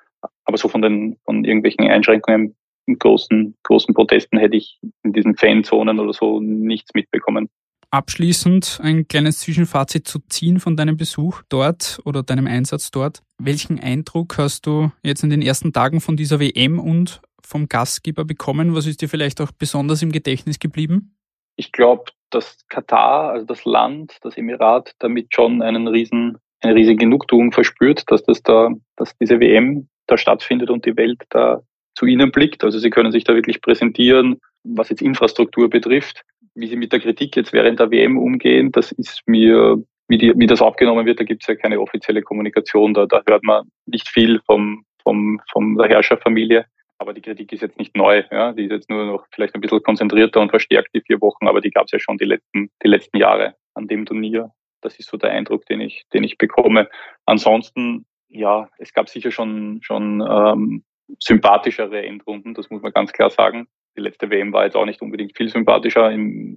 aber 0.44 0.56
so 0.56 0.68
von 0.68 0.82
den, 0.82 1.18
von 1.24 1.44
irgendwelchen 1.44 1.90
Einschränkungen 1.90 2.56
in 2.86 2.98
großen, 2.98 3.56
großen 3.62 3.94
Protesten 3.94 4.38
hätte 4.38 4.56
ich 4.56 4.78
in 5.02 5.12
diesen 5.12 5.36
Fanzonen 5.36 6.00
oder 6.00 6.12
so 6.12 6.40
nichts 6.40 6.92
mitbekommen. 6.94 7.48
Abschließend 7.92 8.80
ein 8.82 9.06
kleines 9.06 9.40
Zwischenfazit 9.40 10.08
zu 10.08 10.20
ziehen 10.30 10.60
von 10.60 10.78
deinem 10.78 10.96
Besuch 10.96 11.42
dort 11.50 12.00
oder 12.06 12.22
deinem 12.22 12.46
Einsatz 12.46 12.90
dort. 12.90 13.22
Welchen 13.38 13.78
Eindruck 13.78 14.38
hast 14.38 14.66
du 14.66 14.90
jetzt 15.02 15.22
in 15.22 15.28
den 15.28 15.42
ersten 15.42 15.74
Tagen 15.74 16.00
von 16.00 16.16
dieser 16.16 16.40
WM 16.40 16.78
und 16.78 17.20
vom 17.44 17.68
Gastgeber 17.68 18.24
bekommen? 18.24 18.74
Was 18.74 18.86
ist 18.86 19.02
dir 19.02 19.10
vielleicht 19.10 19.42
auch 19.42 19.52
besonders 19.52 20.00
im 20.00 20.10
Gedächtnis 20.10 20.58
geblieben? 20.58 21.18
Ich 21.56 21.70
glaube, 21.70 22.04
dass 22.30 22.66
Katar, 22.70 23.32
also 23.32 23.44
das 23.44 23.66
Land, 23.66 24.16
das 24.22 24.38
Emirat, 24.38 24.94
damit 24.98 25.34
schon 25.34 25.60
einen 25.60 25.86
riesen, 25.86 26.38
eine 26.62 26.74
riesige 26.74 26.96
Genugtuung 26.96 27.52
verspürt, 27.52 28.10
dass 28.10 28.22
das 28.22 28.42
da, 28.42 28.70
dass 28.96 29.14
diese 29.18 29.38
WM 29.38 29.90
da 30.06 30.16
stattfindet 30.16 30.70
und 30.70 30.86
die 30.86 30.96
Welt 30.96 31.24
da 31.28 31.62
zu 31.94 32.06
ihnen 32.06 32.32
blickt. 32.32 32.64
Also 32.64 32.78
sie 32.78 32.90
können 32.90 33.12
sich 33.12 33.24
da 33.24 33.34
wirklich 33.34 33.60
präsentieren, 33.60 34.38
was 34.64 34.88
jetzt 34.88 35.02
Infrastruktur 35.02 35.68
betrifft 35.68 36.24
wie 36.54 36.66
sie 36.66 36.76
mit 36.76 36.92
der 36.92 37.00
Kritik 37.00 37.36
jetzt 37.36 37.52
während 37.52 37.80
der 37.80 37.90
WM 37.90 38.18
umgehen, 38.18 38.72
das 38.72 38.92
ist 38.92 39.22
mir, 39.26 39.82
wie, 40.08 40.18
die, 40.18 40.32
wie 40.36 40.46
das 40.46 40.62
aufgenommen 40.62 41.06
wird, 41.06 41.20
da 41.20 41.24
gibt 41.24 41.42
es 41.42 41.46
ja 41.46 41.54
keine 41.54 41.80
offizielle 41.80 42.22
Kommunikation, 42.22 42.94
da, 42.94 43.06
da 43.06 43.22
hört 43.26 43.42
man 43.42 43.68
nicht 43.86 44.08
viel 44.08 44.40
vom, 44.46 44.84
vom, 45.02 45.40
von 45.50 45.76
der 45.76 45.88
Herrscherfamilie. 45.88 46.66
Aber 46.98 47.14
die 47.14 47.22
Kritik 47.22 47.52
ist 47.52 47.62
jetzt 47.62 47.78
nicht 47.78 47.96
neu, 47.96 48.22
ja. 48.30 48.52
Die 48.52 48.64
ist 48.64 48.70
jetzt 48.70 48.88
nur 48.88 49.04
noch 49.04 49.26
vielleicht 49.32 49.56
ein 49.56 49.60
bisschen 49.60 49.82
konzentrierter 49.82 50.40
und 50.40 50.50
verstärkt 50.50 50.90
die 50.94 51.00
vier 51.00 51.20
Wochen, 51.20 51.48
aber 51.48 51.60
die 51.60 51.70
gab 51.70 51.86
es 51.86 51.92
ja 51.92 51.98
schon 51.98 52.16
die 52.16 52.26
letzten, 52.26 52.70
die 52.82 52.88
letzten 52.88 53.16
Jahre 53.16 53.56
an 53.74 53.88
dem 53.88 54.06
Turnier. 54.06 54.52
Das 54.82 54.96
ist 55.00 55.08
so 55.08 55.16
der 55.16 55.30
Eindruck, 55.30 55.66
den 55.66 55.80
ich, 55.80 56.04
den 56.12 56.22
ich 56.22 56.38
bekomme. 56.38 56.88
Ansonsten, 57.26 58.06
ja, 58.28 58.68
es 58.78 58.92
gab 58.92 59.08
sicher 59.08 59.32
schon, 59.32 59.80
schon 59.82 60.20
ähm, 60.20 60.84
sympathischere 61.18 62.04
Endrunden, 62.04 62.54
das 62.54 62.70
muss 62.70 62.82
man 62.82 62.92
ganz 62.92 63.12
klar 63.12 63.30
sagen 63.30 63.68
die 63.96 64.00
letzte 64.00 64.30
WM 64.30 64.52
war 64.52 64.64
jetzt 64.64 64.76
auch 64.76 64.86
nicht 64.86 65.02
unbedingt 65.02 65.36
viel 65.36 65.48
sympathischer, 65.48 66.12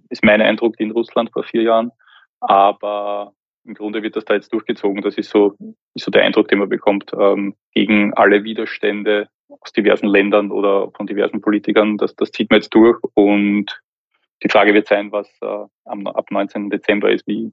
ist 0.10 0.24
mein 0.24 0.41
Eindruck, 0.41 0.80
in 0.80 0.91
Russland 0.91 1.32
vor 1.32 1.44
vier 1.44 1.63
Jahren. 1.63 1.91
Aber 2.39 3.34
im 3.65 3.74
Grunde 3.74 4.04
wird 4.04 4.15
das 4.15 4.26
da 4.26 4.36
jetzt 4.36 4.54
durchgezogen. 4.54 5.02
Das 5.02 5.18
ist 5.18 5.30
so, 5.30 5.56
ist 5.94 6.06
so 6.06 6.12
der 6.12 6.24
Eindruck, 6.24 6.48
den 6.48 6.60
man 6.60 6.70
bekommt, 6.70 7.12
ähm, 7.20 7.56
gegen 7.74 8.13
alle 8.13 8.44
Widerstände 8.44 9.28
aus 9.48 9.72
diversen 9.74 10.08
Ländern 10.08 10.52
oder 10.52 10.91
von 10.91 11.08
diversen 11.08 11.41
Politikern. 11.41 11.98
Das, 11.98 12.15
das 12.15 12.32
zieht 12.32 12.50
man 12.50 12.60
jetzt 12.60 12.74
durch. 12.74 12.98
Und 13.15 13.82
die 14.44 14.50
Frage 14.50 14.74
wird 14.74 14.88
sein, 14.88 15.12
was 15.12 15.28
äh, 15.41 15.65
ab 15.86 16.26
19. 16.30 16.70
Dezember 16.70 17.12
ist, 17.12 17.26
wie, 17.28 17.52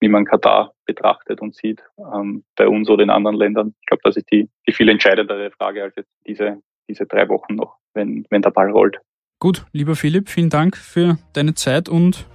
wie 0.00 0.08
man 0.08 0.24
Katar 0.24 0.72
betrachtet 0.84 1.40
und 1.40 1.54
sieht, 1.54 1.82
ähm, 1.98 2.44
bei 2.56 2.68
uns 2.68 2.88
oder 2.88 3.02
in 3.02 3.10
anderen 3.10 3.36
Ländern. 3.36 3.74
Ich 3.80 3.86
glaube, 3.86 4.02
das 4.04 4.16
ist 4.16 4.30
die, 4.30 4.48
die 4.66 4.72
viel 4.72 4.88
entscheidendere 4.88 5.50
Frage 5.50 5.82
als 5.82 5.94
jetzt 5.96 6.10
diese, 6.26 6.60
diese 6.88 7.06
drei 7.06 7.28
Wochen 7.28 7.54
noch, 7.54 7.76
wenn, 7.94 8.26
wenn 8.30 8.42
der 8.42 8.50
Ball 8.50 8.70
rollt. 8.70 8.98
Gut, 9.38 9.66
lieber 9.72 9.96
Philipp, 9.96 10.28
vielen 10.28 10.50
Dank 10.50 10.76
für 10.76 11.18
deine 11.32 11.54
Zeit 11.54 11.88
und 11.88 12.26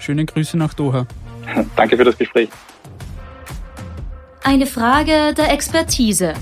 schöne 0.00 0.24
Grüße 0.24 0.56
nach 0.58 0.74
Doha. 0.74 1.06
Danke 1.76 1.96
für 1.96 2.04
das 2.04 2.18
Gespräch. 2.18 2.48
Eine 4.44 4.66
Frage 4.66 5.34
der 5.34 5.52
Expertise. 5.52 6.34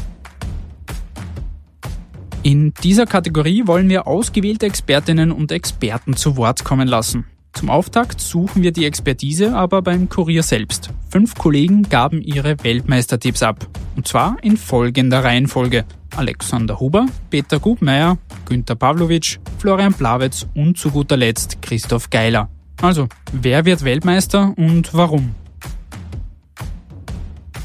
In 2.42 2.72
dieser 2.84 3.06
Kategorie 3.06 3.66
wollen 3.66 3.88
wir 3.88 4.06
ausgewählte 4.06 4.66
Expertinnen 4.66 5.32
und 5.32 5.50
Experten 5.50 6.14
zu 6.14 6.36
Wort 6.36 6.64
kommen 6.64 6.86
lassen. 6.86 7.26
Zum 7.56 7.70
Auftakt 7.70 8.20
suchen 8.20 8.62
wir 8.62 8.70
die 8.70 8.84
Expertise 8.84 9.56
aber 9.56 9.80
beim 9.80 10.10
Kurier 10.10 10.42
selbst. 10.42 10.90
Fünf 11.08 11.36
Kollegen 11.36 11.84
gaben 11.84 12.20
ihre 12.20 12.62
Weltmeistertipps 12.62 13.42
ab. 13.42 13.66
Und 13.96 14.06
zwar 14.06 14.36
in 14.42 14.58
folgender 14.58 15.24
Reihenfolge. 15.24 15.86
Alexander 16.14 16.78
Huber, 16.78 17.06
Peter 17.30 17.58
Gubmeier, 17.58 18.18
Günter 18.44 18.74
Pavlovic, 18.74 19.38
Florian 19.58 19.94
Plawetz 19.94 20.46
und 20.54 20.76
zu 20.76 20.90
guter 20.90 21.16
Letzt 21.16 21.62
Christoph 21.62 22.10
Geiler. 22.10 22.50
Also, 22.82 23.08
wer 23.32 23.64
wird 23.64 23.84
Weltmeister 23.84 24.52
und 24.58 24.92
warum? 24.92 25.34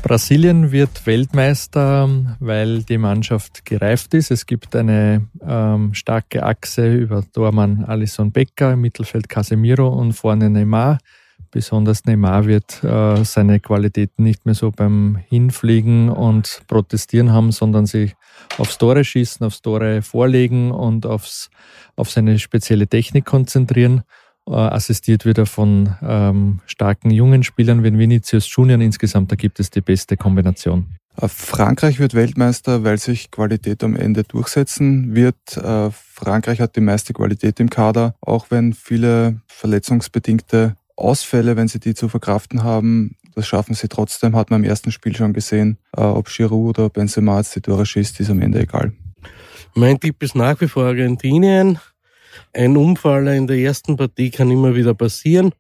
Brasilien 0.04 0.72
wird 0.72 1.06
Weltmeister, 1.06 2.10
weil 2.40 2.84
die 2.84 2.98
Mannschaft 2.98 3.66
gereift 3.66 4.14
ist. 4.14 4.32
Es 4.32 4.46
gibt 4.46 4.76
eine 4.76 5.28
ähm, 5.46 5.94
starke 5.94 6.44
Achse 6.44 6.94
über 6.94 7.24
Dormann, 7.34 7.86
Alisson 7.86 8.32
Becker, 8.32 8.74
im 8.74 8.82
Mittelfeld 8.82 9.30
Casemiro 9.30 9.88
und 9.88 10.14
vorne 10.14 10.50
Neymar. 10.50 10.98
Besonders 11.52 12.06
Neymar 12.06 12.46
wird 12.46 12.84
äh, 12.84 13.24
seine 13.24 13.60
Qualitäten 13.60 14.24
nicht 14.24 14.46
mehr 14.46 14.56
so 14.56 14.72
beim 14.72 15.20
Hinfliegen 15.28 16.10
und 16.10 16.64
Protestieren 16.68 17.32
haben, 17.32 17.52
sondern 17.52 17.86
sich 17.86 18.16
aufs 18.58 18.78
Tore 18.78 19.04
schießen, 19.04 19.46
aufs 19.46 19.62
Tore 19.62 20.02
vorlegen 20.02 20.72
und 20.72 21.06
aufs, 21.06 21.50
auf 21.96 22.10
seine 22.10 22.40
spezielle 22.40 22.88
Technik 22.88 23.26
konzentrieren. 23.26 24.04
Äh, 24.48 24.54
assistiert 24.54 25.26
wird 25.26 25.38
er 25.38 25.46
von 25.46 25.96
ähm, 26.02 26.60
starken 26.66 27.12
jungen 27.12 27.44
Spielern 27.44 27.84
wie 27.84 27.98
Vinicius 27.98 28.54
Junior. 28.54 28.80
Insgesamt, 28.82 29.32
da 29.32 29.36
gibt 29.36 29.60
es 29.60 29.70
die 29.70 29.82
beste 29.82 30.18
Kombination. 30.18 30.88
Äh, 31.22 31.28
Frankreich 31.28 32.00
wird 32.00 32.16
Weltmeister, 32.16 32.84
weil 32.84 32.98
sich 32.98 33.32
Qualität 33.32 33.84
am 33.84 33.96
Ende 33.96 34.24
durchsetzen 34.24 35.14
wird. 35.14 35.58
Äh, 35.58 35.92
Frankreich 35.92 36.60
hat 36.60 36.76
die 36.76 36.82
meiste 36.82 37.14
Qualität 37.14 37.60
im 37.60 37.70
Kader, 37.70 38.16
auch 38.22 38.48
wenn 38.50 38.74
viele 38.74 39.42
verletzungsbedingte 39.48 40.76
Ausfälle, 40.96 41.56
wenn 41.56 41.68
sie 41.68 41.80
die 41.80 41.94
zu 41.94 42.10
verkraften 42.10 42.64
haben, 42.64 43.16
das 43.36 43.48
schaffen 43.48 43.74
sie 43.74 43.88
trotzdem, 43.88 44.36
hat 44.36 44.52
man 44.52 44.64
im 44.64 44.70
ersten 44.70 44.92
Spiel 44.92 45.16
schon 45.16 45.34
gesehen. 45.34 45.78
Ob 45.94 46.28
Giroud 46.28 46.78
oder 46.78 46.90
Benzema 46.90 47.38
jetzt 47.38 47.56
die 47.56 47.62
Tore 47.62 47.86
schießt, 47.86 48.20
ist 48.20 48.30
am 48.30 48.42
Ende 48.42 48.60
egal. 48.60 48.92
Mein 49.74 50.00
Tipp 50.00 50.22
ist 50.22 50.36
nach 50.36 50.60
wie 50.60 50.68
vor 50.68 50.86
Argentinien. 50.86 51.80
Ein 52.54 52.78
Unfall 52.78 53.28
in 53.28 53.48
der 53.48 53.58
ersten 53.58 53.98
Partie 53.98 54.32
kann 54.32 54.52
immer 54.52 54.76
wieder 54.76 54.94
passieren. 54.94 55.52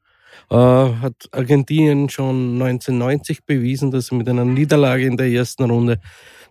Äh, 0.49 0.55
hat 0.55 1.29
Argentinien 1.31 2.09
schon 2.09 2.61
1990 2.61 3.45
bewiesen, 3.45 3.91
dass 3.91 4.07
sie 4.07 4.15
mit 4.15 4.27
einer 4.27 4.45
Niederlage 4.45 5.05
in 5.05 5.17
der 5.17 5.27
ersten 5.27 5.69
Runde 5.69 5.99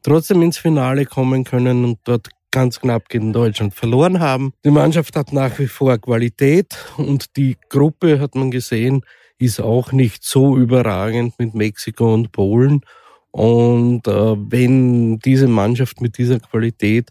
trotzdem 0.02 0.42
ins 0.42 0.58
Finale 0.58 1.04
kommen 1.04 1.44
können 1.44 1.84
und 1.84 1.98
dort 2.04 2.28
ganz 2.50 2.80
knapp 2.80 3.08
gegen 3.08 3.32
Deutschland 3.32 3.74
verloren 3.74 4.20
haben. 4.20 4.52
Die 4.64 4.70
Mannschaft 4.70 5.16
hat 5.16 5.32
nach 5.32 5.58
wie 5.58 5.68
vor 5.68 5.98
Qualität 5.98 6.76
und 6.96 7.36
die 7.36 7.56
Gruppe, 7.68 8.20
hat 8.20 8.34
man 8.34 8.50
gesehen, 8.50 9.02
ist 9.38 9.60
auch 9.60 9.92
nicht 9.92 10.24
so 10.24 10.56
überragend 10.56 11.38
mit 11.38 11.54
Mexiko 11.54 12.12
und 12.12 12.32
Polen. 12.32 12.80
Und 13.30 14.06
äh, 14.08 14.36
wenn 14.36 15.18
diese 15.20 15.46
Mannschaft 15.46 16.00
mit 16.00 16.18
dieser 16.18 16.40
Qualität 16.40 17.10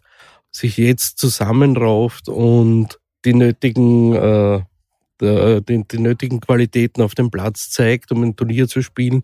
sich 0.50 0.76
jetzt 0.76 1.18
zusammenrauft 1.18 2.28
und 2.28 2.99
die 3.24 3.34
nötigen, 3.34 4.14
äh, 4.14 4.62
die, 5.20 5.84
die 5.90 5.98
nötigen 5.98 6.40
Qualitäten 6.40 7.02
auf 7.02 7.14
dem 7.14 7.30
Platz 7.30 7.70
zeigt, 7.70 8.10
um 8.12 8.22
ein 8.22 8.36
Turnier 8.36 8.68
zu 8.68 8.82
spielen. 8.82 9.22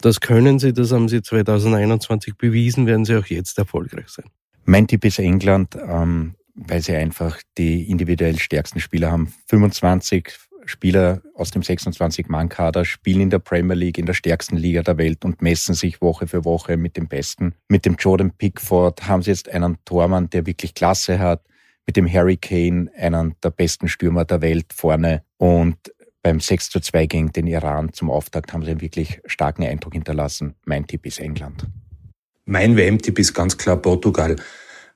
Das 0.00 0.20
können 0.20 0.58
sie, 0.58 0.72
das 0.72 0.92
haben 0.92 1.08
sie 1.08 1.22
2021 1.22 2.36
bewiesen, 2.36 2.86
werden 2.86 3.04
sie 3.04 3.16
auch 3.16 3.26
jetzt 3.26 3.58
erfolgreich 3.58 4.08
sein. 4.08 4.26
Mein 4.64 4.86
Tipp 4.86 5.04
ist 5.04 5.18
England, 5.18 5.76
ähm, 5.76 6.34
weil 6.54 6.80
sie 6.80 6.94
einfach 6.94 7.40
die 7.58 7.88
individuell 7.90 8.38
stärksten 8.38 8.80
Spieler 8.80 9.10
haben. 9.10 9.32
25 9.48 10.32
Spieler 10.64 11.22
aus 11.34 11.50
dem 11.50 11.62
26-Mann-Kader 11.62 12.84
spielen 12.84 13.22
in 13.22 13.30
der 13.30 13.40
Premier 13.40 13.74
League, 13.74 13.98
in 13.98 14.06
der 14.06 14.14
stärksten 14.14 14.56
Liga 14.56 14.82
der 14.82 14.96
Welt 14.96 15.24
und 15.24 15.42
messen 15.42 15.74
sich 15.74 16.00
Woche 16.00 16.28
für 16.28 16.44
Woche 16.44 16.76
mit 16.76 16.96
dem 16.96 17.08
Besten. 17.08 17.54
Mit 17.68 17.84
dem 17.84 17.96
Jordan 17.96 18.30
Pickford 18.30 19.08
haben 19.08 19.22
sie 19.22 19.30
jetzt 19.30 19.48
einen 19.48 19.78
Tormann, 19.84 20.30
der 20.30 20.46
wirklich 20.46 20.74
Klasse 20.74 21.18
hat 21.18 21.42
mit 21.86 21.96
dem 21.96 22.10
Harry 22.10 22.36
Kane, 22.36 22.90
einen 22.96 23.34
der 23.42 23.50
besten 23.50 23.88
Stürmer 23.88 24.24
der 24.24 24.40
Welt, 24.40 24.66
vorne. 24.72 25.22
Und 25.36 25.76
beim 26.22 26.38
6 26.38 26.70
zu 26.70 26.80
2 26.80 27.06
gegen 27.06 27.32
den 27.32 27.46
Iran 27.46 27.92
zum 27.92 28.10
Auftakt 28.10 28.52
haben 28.52 28.62
sie 28.62 28.70
einen 28.70 28.80
wirklich 28.80 29.20
starken 29.26 29.64
Eindruck 29.64 29.94
hinterlassen. 29.94 30.54
Mein 30.64 30.86
Tipp 30.86 31.04
ist 31.06 31.18
England. 31.18 31.66
Mein 32.44 32.76
WM-Tipp 32.76 33.18
ist 33.18 33.34
ganz 33.34 33.56
klar 33.56 33.76
Portugal. 33.76 34.36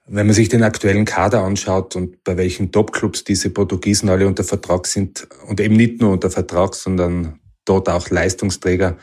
Wenn 0.06 0.26
man 0.26 0.34
sich 0.34 0.48
den 0.48 0.62
aktuellen 0.62 1.04
Kader 1.04 1.42
anschaut 1.42 1.96
und 1.96 2.22
bei 2.22 2.36
welchen 2.36 2.70
Topclubs 2.70 3.24
diese 3.24 3.50
Portugiesen 3.50 4.08
alle 4.08 4.26
unter 4.26 4.44
Vertrag 4.44 4.86
sind 4.86 5.26
und 5.48 5.60
eben 5.60 5.74
nicht 5.74 6.00
nur 6.00 6.12
unter 6.12 6.30
Vertrag, 6.30 6.74
sondern 6.74 7.40
dort 7.64 7.88
auch 7.88 8.10
Leistungsträger, 8.10 8.96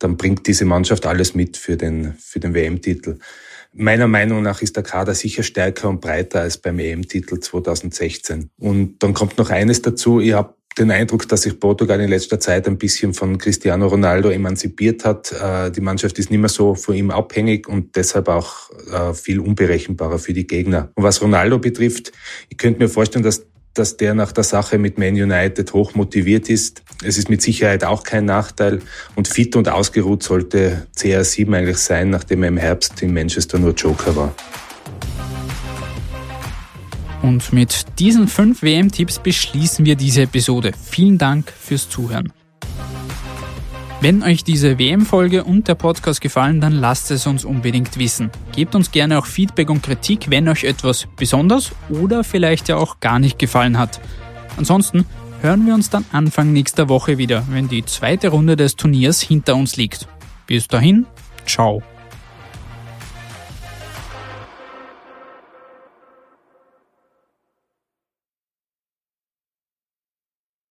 dann 0.00 0.16
bringt 0.16 0.46
diese 0.46 0.64
Mannschaft 0.64 1.06
alles 1.06 1.34
mit 1.34 1.56
für 1.56 1.76
den, 1.76 2.14
für 2.14 2.40
den 2.40 2.54
WM-Titel. 2.54 3.18
Meiner 3.74 4.08
Meinung 4.08 4.42
nach 4.42 4.62
ist 4.62 4.76
der 4.76 4.82
Kader 4.82 5.14
sicher 5.14 5.42
stärker 5.42 5.88
und 5.88 6.00
breiter 6.00 6.40
als 6.40 6.58
beim 6.58 6.78
EM-Titel 6.78 7.38
2016. 7.38 8.50
Und 8.58 9.02
dann 9.02 9.14
kommt 9.14 9.38
noch 9.38 9.50
eines 9.50 9.82
dazu. 9.82 10.20
Ich 10.20 10.32
habe 10.32 10.54
den 10.78 10.90
Eindruck, 10.90 11.28
dass 11.28 11.42
sich 11.42 11.58
Portugal 11.58 12.00
in 12.00 12.08
letzter 12.08 12.40
Zeit 12.40 12.66
ein 12.66 12.78
bisschen 12.78 13.12
von 13.12 13.36
Cristiano 13.36 13.88
Ronaldo 13.88 14.30
emanzipiert 14.30 15.04
hat. 15.04 15.32
Äh, 15.32 15.70
die 15.70 15.80
Mannschaft 15.80 16.18
ist 16.18 16.30
nicht 16.30 16.40
mehr 16.40 16.48
so 16.48 16.74
von 16.74 16.94
ihm 16.94 17.10
abhängig 17.10 17.68
und 17.68 17.96
deshalb 17.96 18.28
auch 18.28 18.70
äh, 18.92 19.12
viel 19.12 19.40
unberechenbarer 19.40 20.18
für 20.18 20.32
die 20.32 20.46
Gegner. 20.46 20.90
Und 20.94 21.02
was 21.02 21.20
Ronaldo 21.20 21.58
betrifft, 21.58 22.12
ich 22.48 22.56
könnte 22.56 22.80
mir 22.80 22.88
vorstellen, 22.88 23.24
dass 23.24 23.44
dass 23.78 23.96
der 23.96 24.14
nach 24.14 24.32
der 24.32 24.44
Sache 24.44 24.78
mit 24.78 24.98
Man 24.98 25.14
United 25.14 25.72
hoch 25.72 25.94
motiviert 25.94 26.50
ist. 26.50 26.82
Es 27.04 27.16
ist 27.16 27.30
mit 27.30 27.42
Sicherheit 27.42 27.84
auch 27.84 28.02
kein 28.02 28.24
Nachteil 28.24 28.82
und 29.14 29.28
fit 29.28 29.54
und 29.54 29.68
ausgeruht 29.68 30.22
sollte 30.24 30.88
CR7 30.96 31.56
eigentlich 31.56 31.78
sein, 31.78 32.10
nachdem 32.10 32.42
er 32.42 32.48
im 32.48 32.56
Herbst 32.56 33.00
in 33.02 33.14
Manchester 33.14 33.58
nur 33.58 33.72
Joker 33.72 34.16
war. 34.16 34.34
Und 37.22 37.52
mit 37.52 37.86
diesen 37.98 38.26
fünf 38.26 38.62
WM-Tipps 38.62 39.20
beschließen 39.20 39.84
wir 39.84 39.96
diese 39.96 40.22
Episode. 40.22 40.72
Vielen 40.90 41.18
Dank 41.18 41.52
fürs 41.52 41.88
Zuhören. 41.88 42.32
Wenn 44.00 44.22
euch 44.22 44.44
diese 44.44 44.78
WM-Folge 44.78 45.42
und 45.42 45.66
der 45.66 45.74
Podcast 45.74 46.20
gefallen, 46.20 46.60
dann 46.60 46.72
lasst 46.72 47.10
es 47.10 47.26
uns 47.26 47.44
unbedingt 47.44 47.98
wissen. 47.98 48.30
Gebt 48.54 48.74
uns 48.74 48.92
gerne 48.92 49.18
auch 49.18 49.26
Feedback 49.26 49.70
und 49.70 49.82
Kritik, 49.82 50.30
wenn 50.30 50.48
euch 50.48 50.64
etwas 50.64 51.08
besonders 51.16 51.72
oder 51.88 52.22
vielleicht 52.22 52.68
ja 52.68 52.76
auch 52.76 53.00
gar 53.00 53.18
nicht 53.18 53.38
gefallen 53.38 53.76
hat. 53.76 54.00
Ansonsten 54.56 55.04
hören 55.42 55.66
wir 55.66 55.74
uns 55.74 55.90
dann 55.90 56.04
Anfang 56.12 56.52
nächster 56.52 56.88
Woche 56.88 57.18
wieder, 57.18 57.44
wenn 57.50 57.68
die 57.68 57.84
zweite 57.84 58.28
Runde 58.28 58.56
des 58.56 58.76
Turniers 58.76 59.20
hinter 59.20 59.56
uns 59.56 59.76
liegt. 59.76 60.08
Bis 60.46 60.68
dahin, 60.68 61.06
ciao. 61.46 61.82